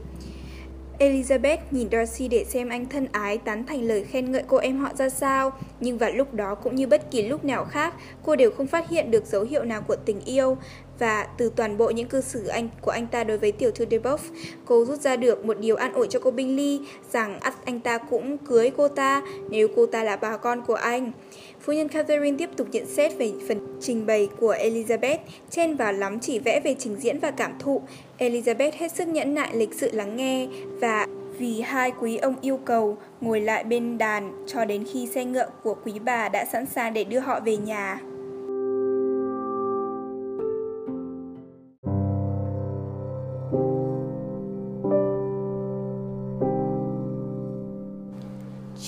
[0.98, 4.78] Elizabeth nhìn Darcy để xem anh thân ái tán thành lời khen ngợi cô em
[4.78, 8.36] họ ra sao, nhưng vào lúc đó cũng như bất kỳ lúc nào khác, cô
[8.36, 10.56] đều không phát hiện được dấu hiệu nào của tình yêu
[10.98, 13.84] và từ toàn bộ những cư xử anh của anh ta đối với tiểu thư
[13.84, 14.18] Deboff,
[14.64, 16.80] cô rút ra được một điều an ủi cho cô Bingley
[17.12, 21.12] rằng anh ta cũng cưới cô ta nếu cô ta là bà con của anh.
[21.60, 25.18] Phu nhân Catherine tiếp tục nhận xét về phần trình bày của Elizabeth,
[25.50, 27.82] chen vào lắm chỉ vẽ về trình diễn và cảm thụ.
[28.18, 30.48] Elizabeth hết sức nhẫn nại lịch sự lắng nghe
[30.80, 31.06] và
[31.38, 35.48] vì hai quý ông yêu cầu ngồi lại bên đàn cho đến khi xe ngựa
[35.62, 38.00] của quý bà đã sẵn sàng để đưa họ về nhà.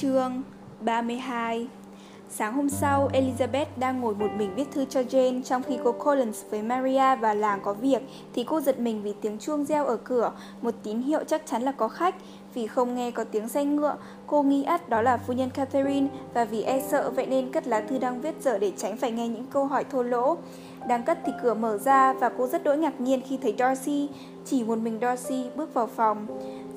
[0.00, 0.42] Chương
[0.80, 1.68] 32
[2.28, 5.92] Sáng hôm sau, Elizabeth đang ngồi một mình viết thư cho Jane trong khi cô
[5.92, 8.02] Collins với Maria và làng có việc
[8.34, 10.32] thì cô giật mình vì tiếng chuông reo ở cửa,
[10.62, 12.14] một tín hiệu chắc chắn là có khách.
[12.54, 16.08] Vì không nghe có tiếng xe ngựa, cô nghi ắt đó là phu nhân Catherine
[16.34, 19.12] và vì e sợ vậy nên cất lá thư đang viết dở để tránh phải
[19.12, 20.36] nghe những câu hỏi thô lỗ.
[20.88, 24.08] Đang cất thì cửa mở ra và cô rất đỗi ngạc nhiên khi thấy Darcy,
[24.44, 26.26] chỉ một mình Darcy bước vào phòng.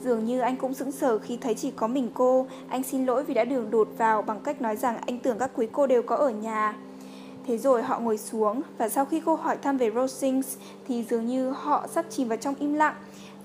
[0.04, 2.48] Dường như anh cũng sững sờ khi thấy chỉ có mình cô.
[2.70, 5.52] Anh xin lỗi vì đã đường đột vào bằng cách nói rằng anh tưởng các
[5.56, 6.76] quý cô đều có ở nhà.
[7.48, 11.26] Thế rồi họ ngồi xuống và sau khi cô hỏi thăm về Rosings thì dường
[11.28, 12.96] như họ sắp chìm vào trong im lặng.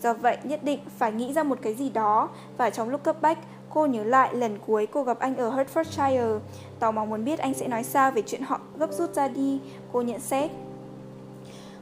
[0.02, 3.16] Do vậy nhất định phải nghĩ ra một cái gì đó và trong lúc cấp
[3.22, 3.38] bách
[3.70, 6.38] cô nhớ lại lần cuối cô gặp anh ở Hertfordshire.
[6.80, 9.60] Tò mò muốn biết anh sẽ nói sao về chuyện họ gấp rút ra đi.
[9.92, 10.50] Cô nhận xét.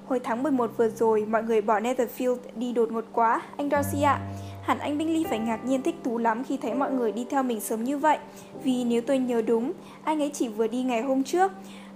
[0.07, 4.03] Hồi tháng 11 vừa rồi, mọi người bỏ Netherfield đi đột ngột quá, anh Darcy
[4.03, 4.13] ạ.
[4.13, 4.46] À.
[4.67, 7.43] Hẳn anh Bingley phải ngạc nhiên thích thú lắm khi thấy mọi người đi theo
[7.43, 8.19] mình sớm như vậy,
[8.65, 9.73] vì nếu tôi nhớ đúng,
[10.05, 11.53] anh ấy chỉ vừa đi ngày hôm trước.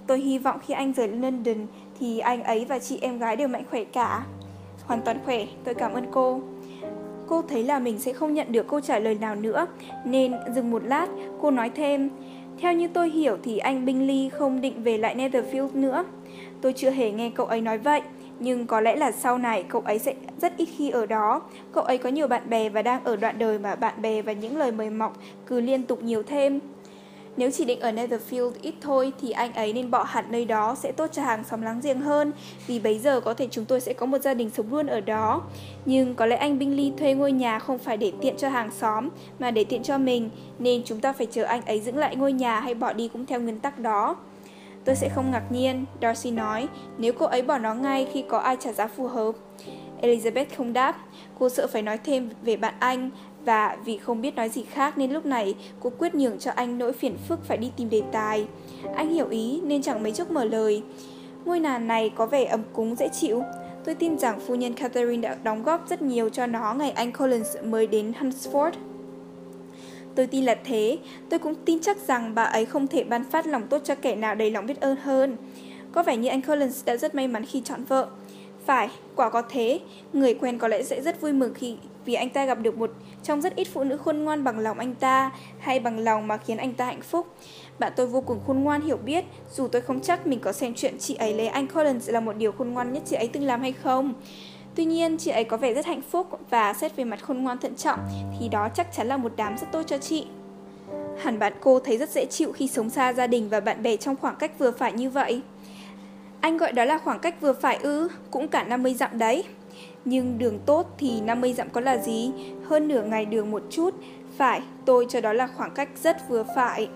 [0.07, 1.67] Tôi hy vọng khi anh rời London
[2.01, 4.27] thì anh ấy và chị em gái đều mạnh khỏe cả.
[4.85, 6.41] Hoàn toàn khỏe, tôi cảm ơn cô.
[7.27, 9.67] Cô thấy là mình sẽ không nhận được câu trả lời nào nữa,
[10.05, 11.07] nên dừng một lát,
[11.41, 12.11] cô nói thêm,
[12.61, 16.05] theo như tôi hiểu thì anh Bingley không định về lại Netherfield nữa.
[16.61, 18.03] Tôi chưa hề nghe cậu ấy nói vậy,
[18.41, 21.43] nhưng có lẽ là sau này cậu ấy sẽ rất ít khi ở đó.
[21.73, 24.33] Cậu ấy có nhiều bạn bè và đang ở đoạn đời mà bạn bè và
[24.33, 26.61] những lời mời mọc cứ liên tục nhiều thêm.
[27.37, 30.75] Nếu chỉ định ở Netherfield ít thôi thì anh ấy nên bỏ hẳn nơi đó
[30.75, 32.33] sẽ tốt cho hàng xóm láng giềng hơn
[32.67, 35.01] vì bấy giờ có thể chúng tôi sẽ có một gia đình sống luôn ở
[35.01, 35.43] đó.
[35.85, 39.09] Nhưng có lẽ anh Bingley thuê ngôi nhà không phải để tiện cho hàng xóm,
[39.39, 42.33] mà để tiện cho mình, nên chúng ta phải chờ anh ấy giữ lại ngôi
[42.33, 44.17] nhà hay bỏ đi cũng theo nguyên tắc đó.
[44.85, 48.39] Tôi sẽ không ngạc nhiên, Darcy nói, nếu cô ấy bỏ nó ngay khi có
[48.39, 49.33] ai trả giá phù hợp.
[50.03, 50.97] Elizabeth không đáp,
[51.39, 53.11] cô sợ phải nói thêm về bạn anh
[53.45, 56.79] và vì không biết nói gì khác nên lúc này cô quyết nhường cho anh
[56.79, 58.47] nỗi phiền phức phải đi tìm đề tài.
[58.95, 60.83] Anh hiểu ý nên chẳng mấy chốc mở lời.
[61.45, 63.43] Ngôi nhà này có vẻ ấm cúng dễ chịu.
[63.85, 67.13] Tôi tin rằng phu nhân Catherine đã đóng góp rất nhiều cho nó ngày anh
[67.13, 68.73] Collins mới đến Hunsford.
[70.21, 73.47] Tôi tin là thế, tôi cũng tin chắc rằng bà ấy không thể ban phát
[73.47, 75.37] lòng tốt cho kẻ nào đầy lòng biết ơn hơn.
[75.93, 78.09] Có vẻ như anh Collins đã rất may mắn khi chọn vợ.
[78.67, 79.81] Phải, quả có thế,
[80.13, 82.91] người quen có lẽ sẽ rất vui mừng khi vì anh ta gặp được một
[83.23, 86.37] trong rất ít phụ nữ khôn ngoan bằng lòng anh ta hay bằng lòng mà
[86.37, 87.27] khiến anh ta hạnh phúc.
[87.79, 90.75] Bạn tôi vô cùng khôn ngoan hiểu biết, dù tôi không chắc mình có xem
[90.75, 93.45] chuyện chị ấy lấy anh Collins là một điều khôn ngoan nhất chị ấy từng
[93.45, 94.15] làm hay không.
[94.75, 97.59] Tuy nhiên, chị ấy có vẻ rất hạnh phúc và xét về mặt khôn ngoan
[97.59, 97.99] thận trọng
[98.41, 100.27] thì đó chắc chắn là một đám rất tốt cho chị.
[101.19, 103.97] Hẳn bạn cô thấy rất dễ chịu khi sống xa gia đình và bạn bè
[103.97, 105.43] trong khoảng cách vừa phải như vậy.
[106.41, 109.45] Anh gọi đó là khoảng cách vừa phải ư, cũng cả 50 dặm đấy.
[110.05, 112.31] Nhưng đường tốt thì 50 dặm có là gì,
[112.65, 113.95] hơn nửa ngày đường một chút.
[114.37, 116.89] Phải, tôi cho đó là khoảng cách rất vừa phải.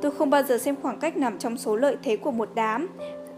[0.00, 2.88] Tôi không bao giờ xem khoảng cách nằm trong số lợi thế của một đám.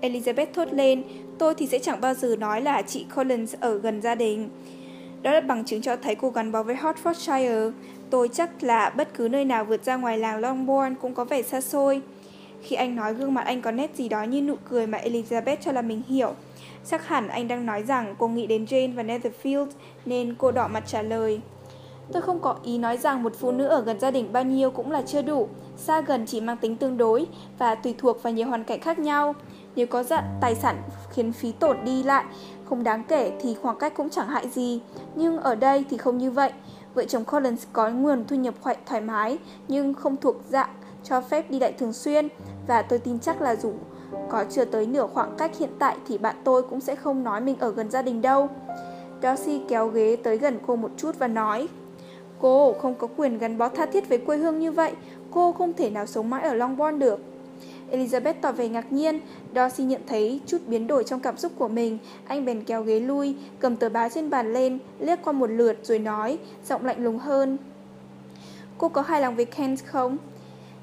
[0.02, 1.02] Elizabeth thốt lên,
[1.38, 4.48] tôi thì sẽ chẳng bao giờ nói là chị Collins ở gần gia đình.
[5.22, 7.72] Đó là bằng chứng cho thấy cô gắn bó với Hertfordshire.
[8.10, 11.42] Tôi chắc là bất cứ nơi nào vượt ra ngoài làng Longbourn cũng có vẻ
[11.42, 12.02] xa xôi.
[12.62, 15.56] Khi anh nói gương mặt anh có nét gì đó như nụ cười mà Elizabeth
[15.60, 16.34] cho là mình hiểu.
[16.86, 19.66] Chắc hẳn anh đang nói rằng cô nghĩ đến Jane và Netherfield
[20.06, 21.40] nên cô đỏ mặt trả lời.
[22.12, 24.70] Tôi không có ý nói rằng một phụ nữ ở gần gia đình bao nhiêu
[24.70, 25.48] cũng là chưa đủ.
[25.76, 27.26] Xa gần chỉ mang tính tương đối
[27.58, 29.34] và tùy thuộc vào nhiều hoàn cảnh khác nhau.
[29.76, 32.24] Nếu có dạng tài sản khiến phí tổn đi lại
[32.64, 34.80] không đáng kể thì khoảng cách cũng chẳng hại gì.
[35.14, 36.52] Nhưng ở đây thì không như vậy.
[36.94, 38.54] Vợ chồng Collins có nguồn thu nhập
[38.86, 40.70] thoải mái nhưng không thuộc dạng
[41.04, 42.28] cho phép đi lại thường xuyên
[42.66, 43.72] và tôi tin chắc là dù
[44.30, 47.40] có chưa tới nửa khoảng cách hiện tại thì bạn tôi cũng sẽ không nói
[47.40, 48.48] mình ở gần gia đình đâu.
[49.22, 51.68] Darcy kéo ghế tới gần cô một chút và nói
[52.40, 54.92] Cô không có quyền gắn bó tha thiết với quê hương như vậy,
[55.30, 57.20] cô không thể nào sống mãi ở Longbourn được.
[57.92, 59.20] Elizabeth tỏ vẻ ngạc nhiên,
[59.54, 63.00] Darcy nhận thấy chút biến đổi trong cảm xúc của mình, anh bèn kéo ghế
[63.00, 67.04] lui, cầm tờ báo trên bàn lên, liếc qua một lượt rồi nói, giọng lạnh
[67.04, 67.58] lùng hơn.
[68.78, 70.16] Cô có hài lòng với Kent không?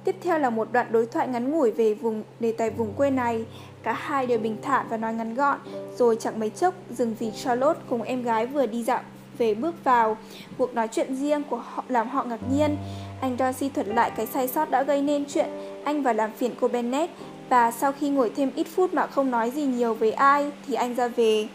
[0.04, 3.10] Tiếp theo là một đoạn đối thoại ngắn ngủi về vùng đề tài vùng quê
[3.10, 3.46] này.
[3.84, 5.60] Cả hai đều bình thản và nói ngắn gọn,
[5.98, 9.02] rồi chẳng mấy chốc dừng vì Charlotte cùng em gái vừa đi dạo
[9.38, 10.18] về bước vào.
[10.58, 12.78] Cuộc nói chuyện riêng của họ làm họ ngạc nhiên.
[13.22, 15.50] Anh Darcy thuật lại cái sai sót đã gây nên chuyện
[15.84, 17.14] anh và làm phiền cô Bennett
[17.50, 20.74] và sau khi ngồi thêm ít phút mà không nói gì nhiều với ai thì
[20.74, 21.48] anh ra về.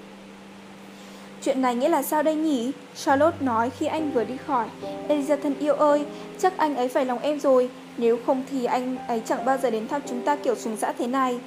[1.43, 2.73] Chuyện này nghĩa là sao đây nhỉ?
[2.97, 4.67] Charlotte nói khi anh vừa đi khỏi.
[5.09, 6.05] Eliza thân yêu ơi,
[6.39, 9.71] chắc anh ấy phải lòng em rồi, nếu không thì anh ấy chẳng bao giờ
[9.71, 11.39] đến thăm chúng ta kiểu sùng dã thế này.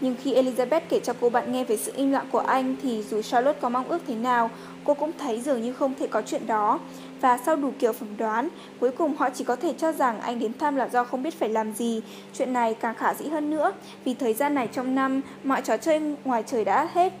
[0.00, 3.02] Nhưng khi Elizabeth kể cho cô bạn nghe về sự im lặng của anh thì
[3.10, 4.50] dù Charlotte có mong ước thế nào,
[4.84, 6.78] cô cũng thấy dường như không thể có chuyện đó.
[7.20, 8.48] Và sau đủ kiểu phỏng đoán,
[8.80, 11.38] cuối cùng họ chỉ có thể cho rằng anh đến thăm là do không biết
[11.38, 12.02] phải làm gì.
[12.34, 13.72] Chuyện này càng khả dĩ hơn nữa,
[14.04, 17.12] vì thời gian này trong năm, mọi trò chơi ngoài trời đã hết.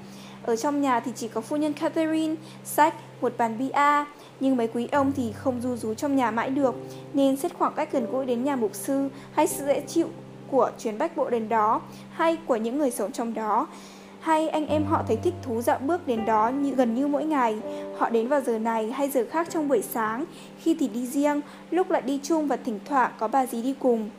[0.42, 2.34] Ở trong nhà thì chỉ có phu nhân Catherine,
[2.64, 4.04] sách, một bàn bia,
[4.40, 6.74] nhưng mấy quý ông thì không du rú trong nhà mãi được,
[7.14, 10.08] nên xét khoảng cách gần gũi đến nhà mục sư hay sự dễ chịu
[10.50, 11.80] của chuyến bách bộ đến đó,
[12.12, 13.66] hay của những người sống trong đó,
[14.20, 17.24] hay anh em họ thấy thích thú dạo bước đến đó như gần như mỗi
[17.24, 17.56] ngày.
[17.98, 20.24] Họ đến vào giờ này hay giờ khác trong buổi sáng,
[20.60, 23.74] khi thì đi riêng, lúc lại đi chung và thỉnh thoảng có bà dì đi
[23.78, 24.10] cùng.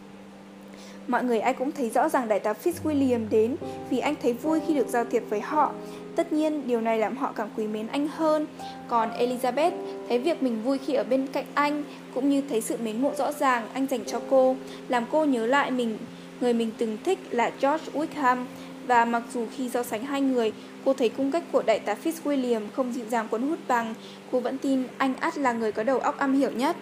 [1.08, 3.56] Mọi người ai cũng thấy rõ ràng đại tá Fitzwilliam đến
[3.90, 5.72] vì anh thấy vui khi được giao thiệp với họ.
[6.16, 8.48] Tất nhiên, điều này làm họ càng quý mến anh hơn.
[8.88, 9.72] Còn Elizabeth
[10.10, 11.84] thấy việc mình vui khi ở bên cạnh anh,
[12.14, 14.56] cũng như thấy sự mến mộ rõ ràng anh dành cho cô,
[14.88, 15.98] làm cô nhớ lại mình
[16.42, 18.46] người mình từng thích là George Wickham.
[18.90, 20.52] Và mặc dù khi so sánh hai người,
[20.86, 23.94] cô thấy cung cách của đại tá Fitzwilliam không dịu dàng cuốn hút bằng,
[24.32, 26.76] cô vẫn tin anh ắt là người có đầu óc am hiểu nhất.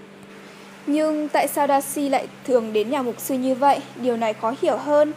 [0.85, 3.79] Nhưng tại sao Darcy lại thường đến nhà mục sư như vậy?
[4.01, 5.13] Điều này khó hiểu hơn.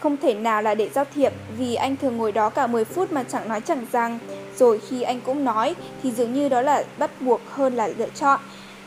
[0.00, 3.12] Không thể nào là để giao thiệp vì anh thường ngồi đó cả 10 phút
[3.12, 4.18] mà chẳng nói chẳng rằng.
[4.56, 8.10] Rồi khi anh cũng nói thì dường như đó là bắt buộc hơn là lựa
[8.14, 8.40] chọn.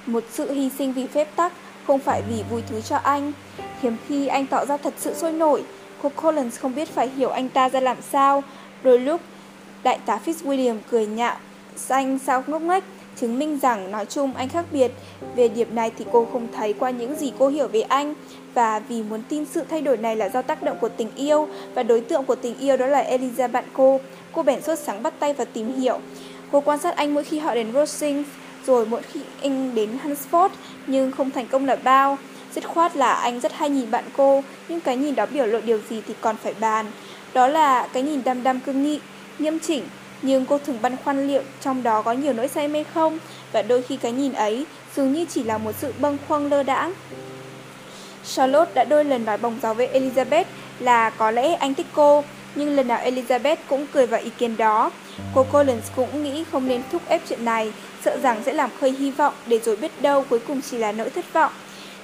[0.05, 1.53] Một sự hy sinh vì phép tắc,
[1.87, 3.31] không phải vì vui thú cho anh.
[3.81, 5.63] Hiếm khi anh tỏ ra thật sự sôi nổi.
[6.01, 8.43] Cô Collins không biết phải hiểu anh ta ra làm sao.
[8.83, 9.21] Đôi lúc,
[9.83, 11.35] đại tá Fitzwilliam cười nhạo,
[11.75, 12.83] xanh sao ngốc nghếch
[13.15, 14.91] chứng minh rằng nói chung anh khác biệt.
[15.35, 18.13] Về điểm này thì cô không thấy qua những gì cô hiểu về anh
[18.53, 21.47] và vì muốn tin sự thay đổi này là do tác động của tình yêu
[21.73, 23.99] và đối tượng của tình yêu đó là Eliza bạn cô.
[24.31, 25.99] Cô bèn sốt sáng bắt tay và tìm hiểu.
[26.51, 28.29] Cô quan sát anh mỗi khi họ đến Rosings,
[28.65, 30.49] rồi mỗi khi anh đến Hunsford
[30.87, 32.17] nhưng không thành công là bao.
[32.55, 35.61] Dứt khoát là anh rất hay nhìn bạn cô, nhưng cái nhìn đó biểu lộ
[35.61, 36.85] điều gì thì còn phải bàn.
[37.33, 38.99] Đó là cái nhìn đăm đăm cương nghị,
[39.39, 39.83] nghiêm chỉnh,
[40.21, 43.19] nhưng cô thường băn khoăn liệu trong đó có nhiều nỗi say mê không,
[43.51, 46.63] và đôi khi cái nhìn ấy dường như chỉ là một sự bâng khuâng lơ
[46.63, 46.93] đãng.
[48.25, 50.45] Charlotte đã đôi lần nói bồng gió với Elizabeth
[50.79, 52.23] là có lẽ anh thích cô,
[52.55, 54.91] nhưng lần nào Elizabeth cũng cười vào ý kiến đó.
[55.35, 57.73] Cô Collins cũng nghĩ không nên thúc ép chuyện này,
[58.05, 60.91] sợ rằng sẽ làm khơi hy vọng để rồi biết đâu cuối cùng chỉ là
[60.91, 61.51] nỗi thất vọng.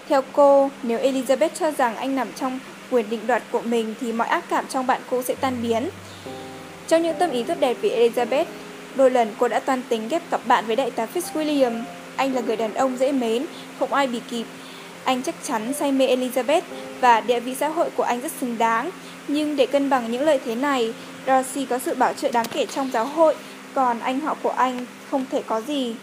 [0.09, 2.59] Theo cô, nếu Elizabeth cho rằng anh nằm trong
[2.91, 5.89] quyền định đoạt của mình thì mọi ác cảm trong bạn cô sẽ tan biến.
[6.87, 8.45] Trong những tâm ý tốt đẹp về Elizabeth,
[8.95, 11.83] đôi lần cô đã toan tính ghép cặp bạn với đại tá Fitzwilliam.
[12.15, 13.45] Anh là người đàn ông dễ mến,
[13.79, 14.45] không ai bị kịp.
[15.03, 16.61] Anh chắc chắn say mê Elizabeth
[17.01, 18.89] và địa vị xã hội của anh rất xứng đáng.
[19.27, 20.93] Nhưng để cân bằng những lợi thế này,
[21.27, 23.35] Darcy có sự bảo trợ đáng kể trong giáo hội,
[23.73, 25.95] còn anh họ của anh không thể có gì.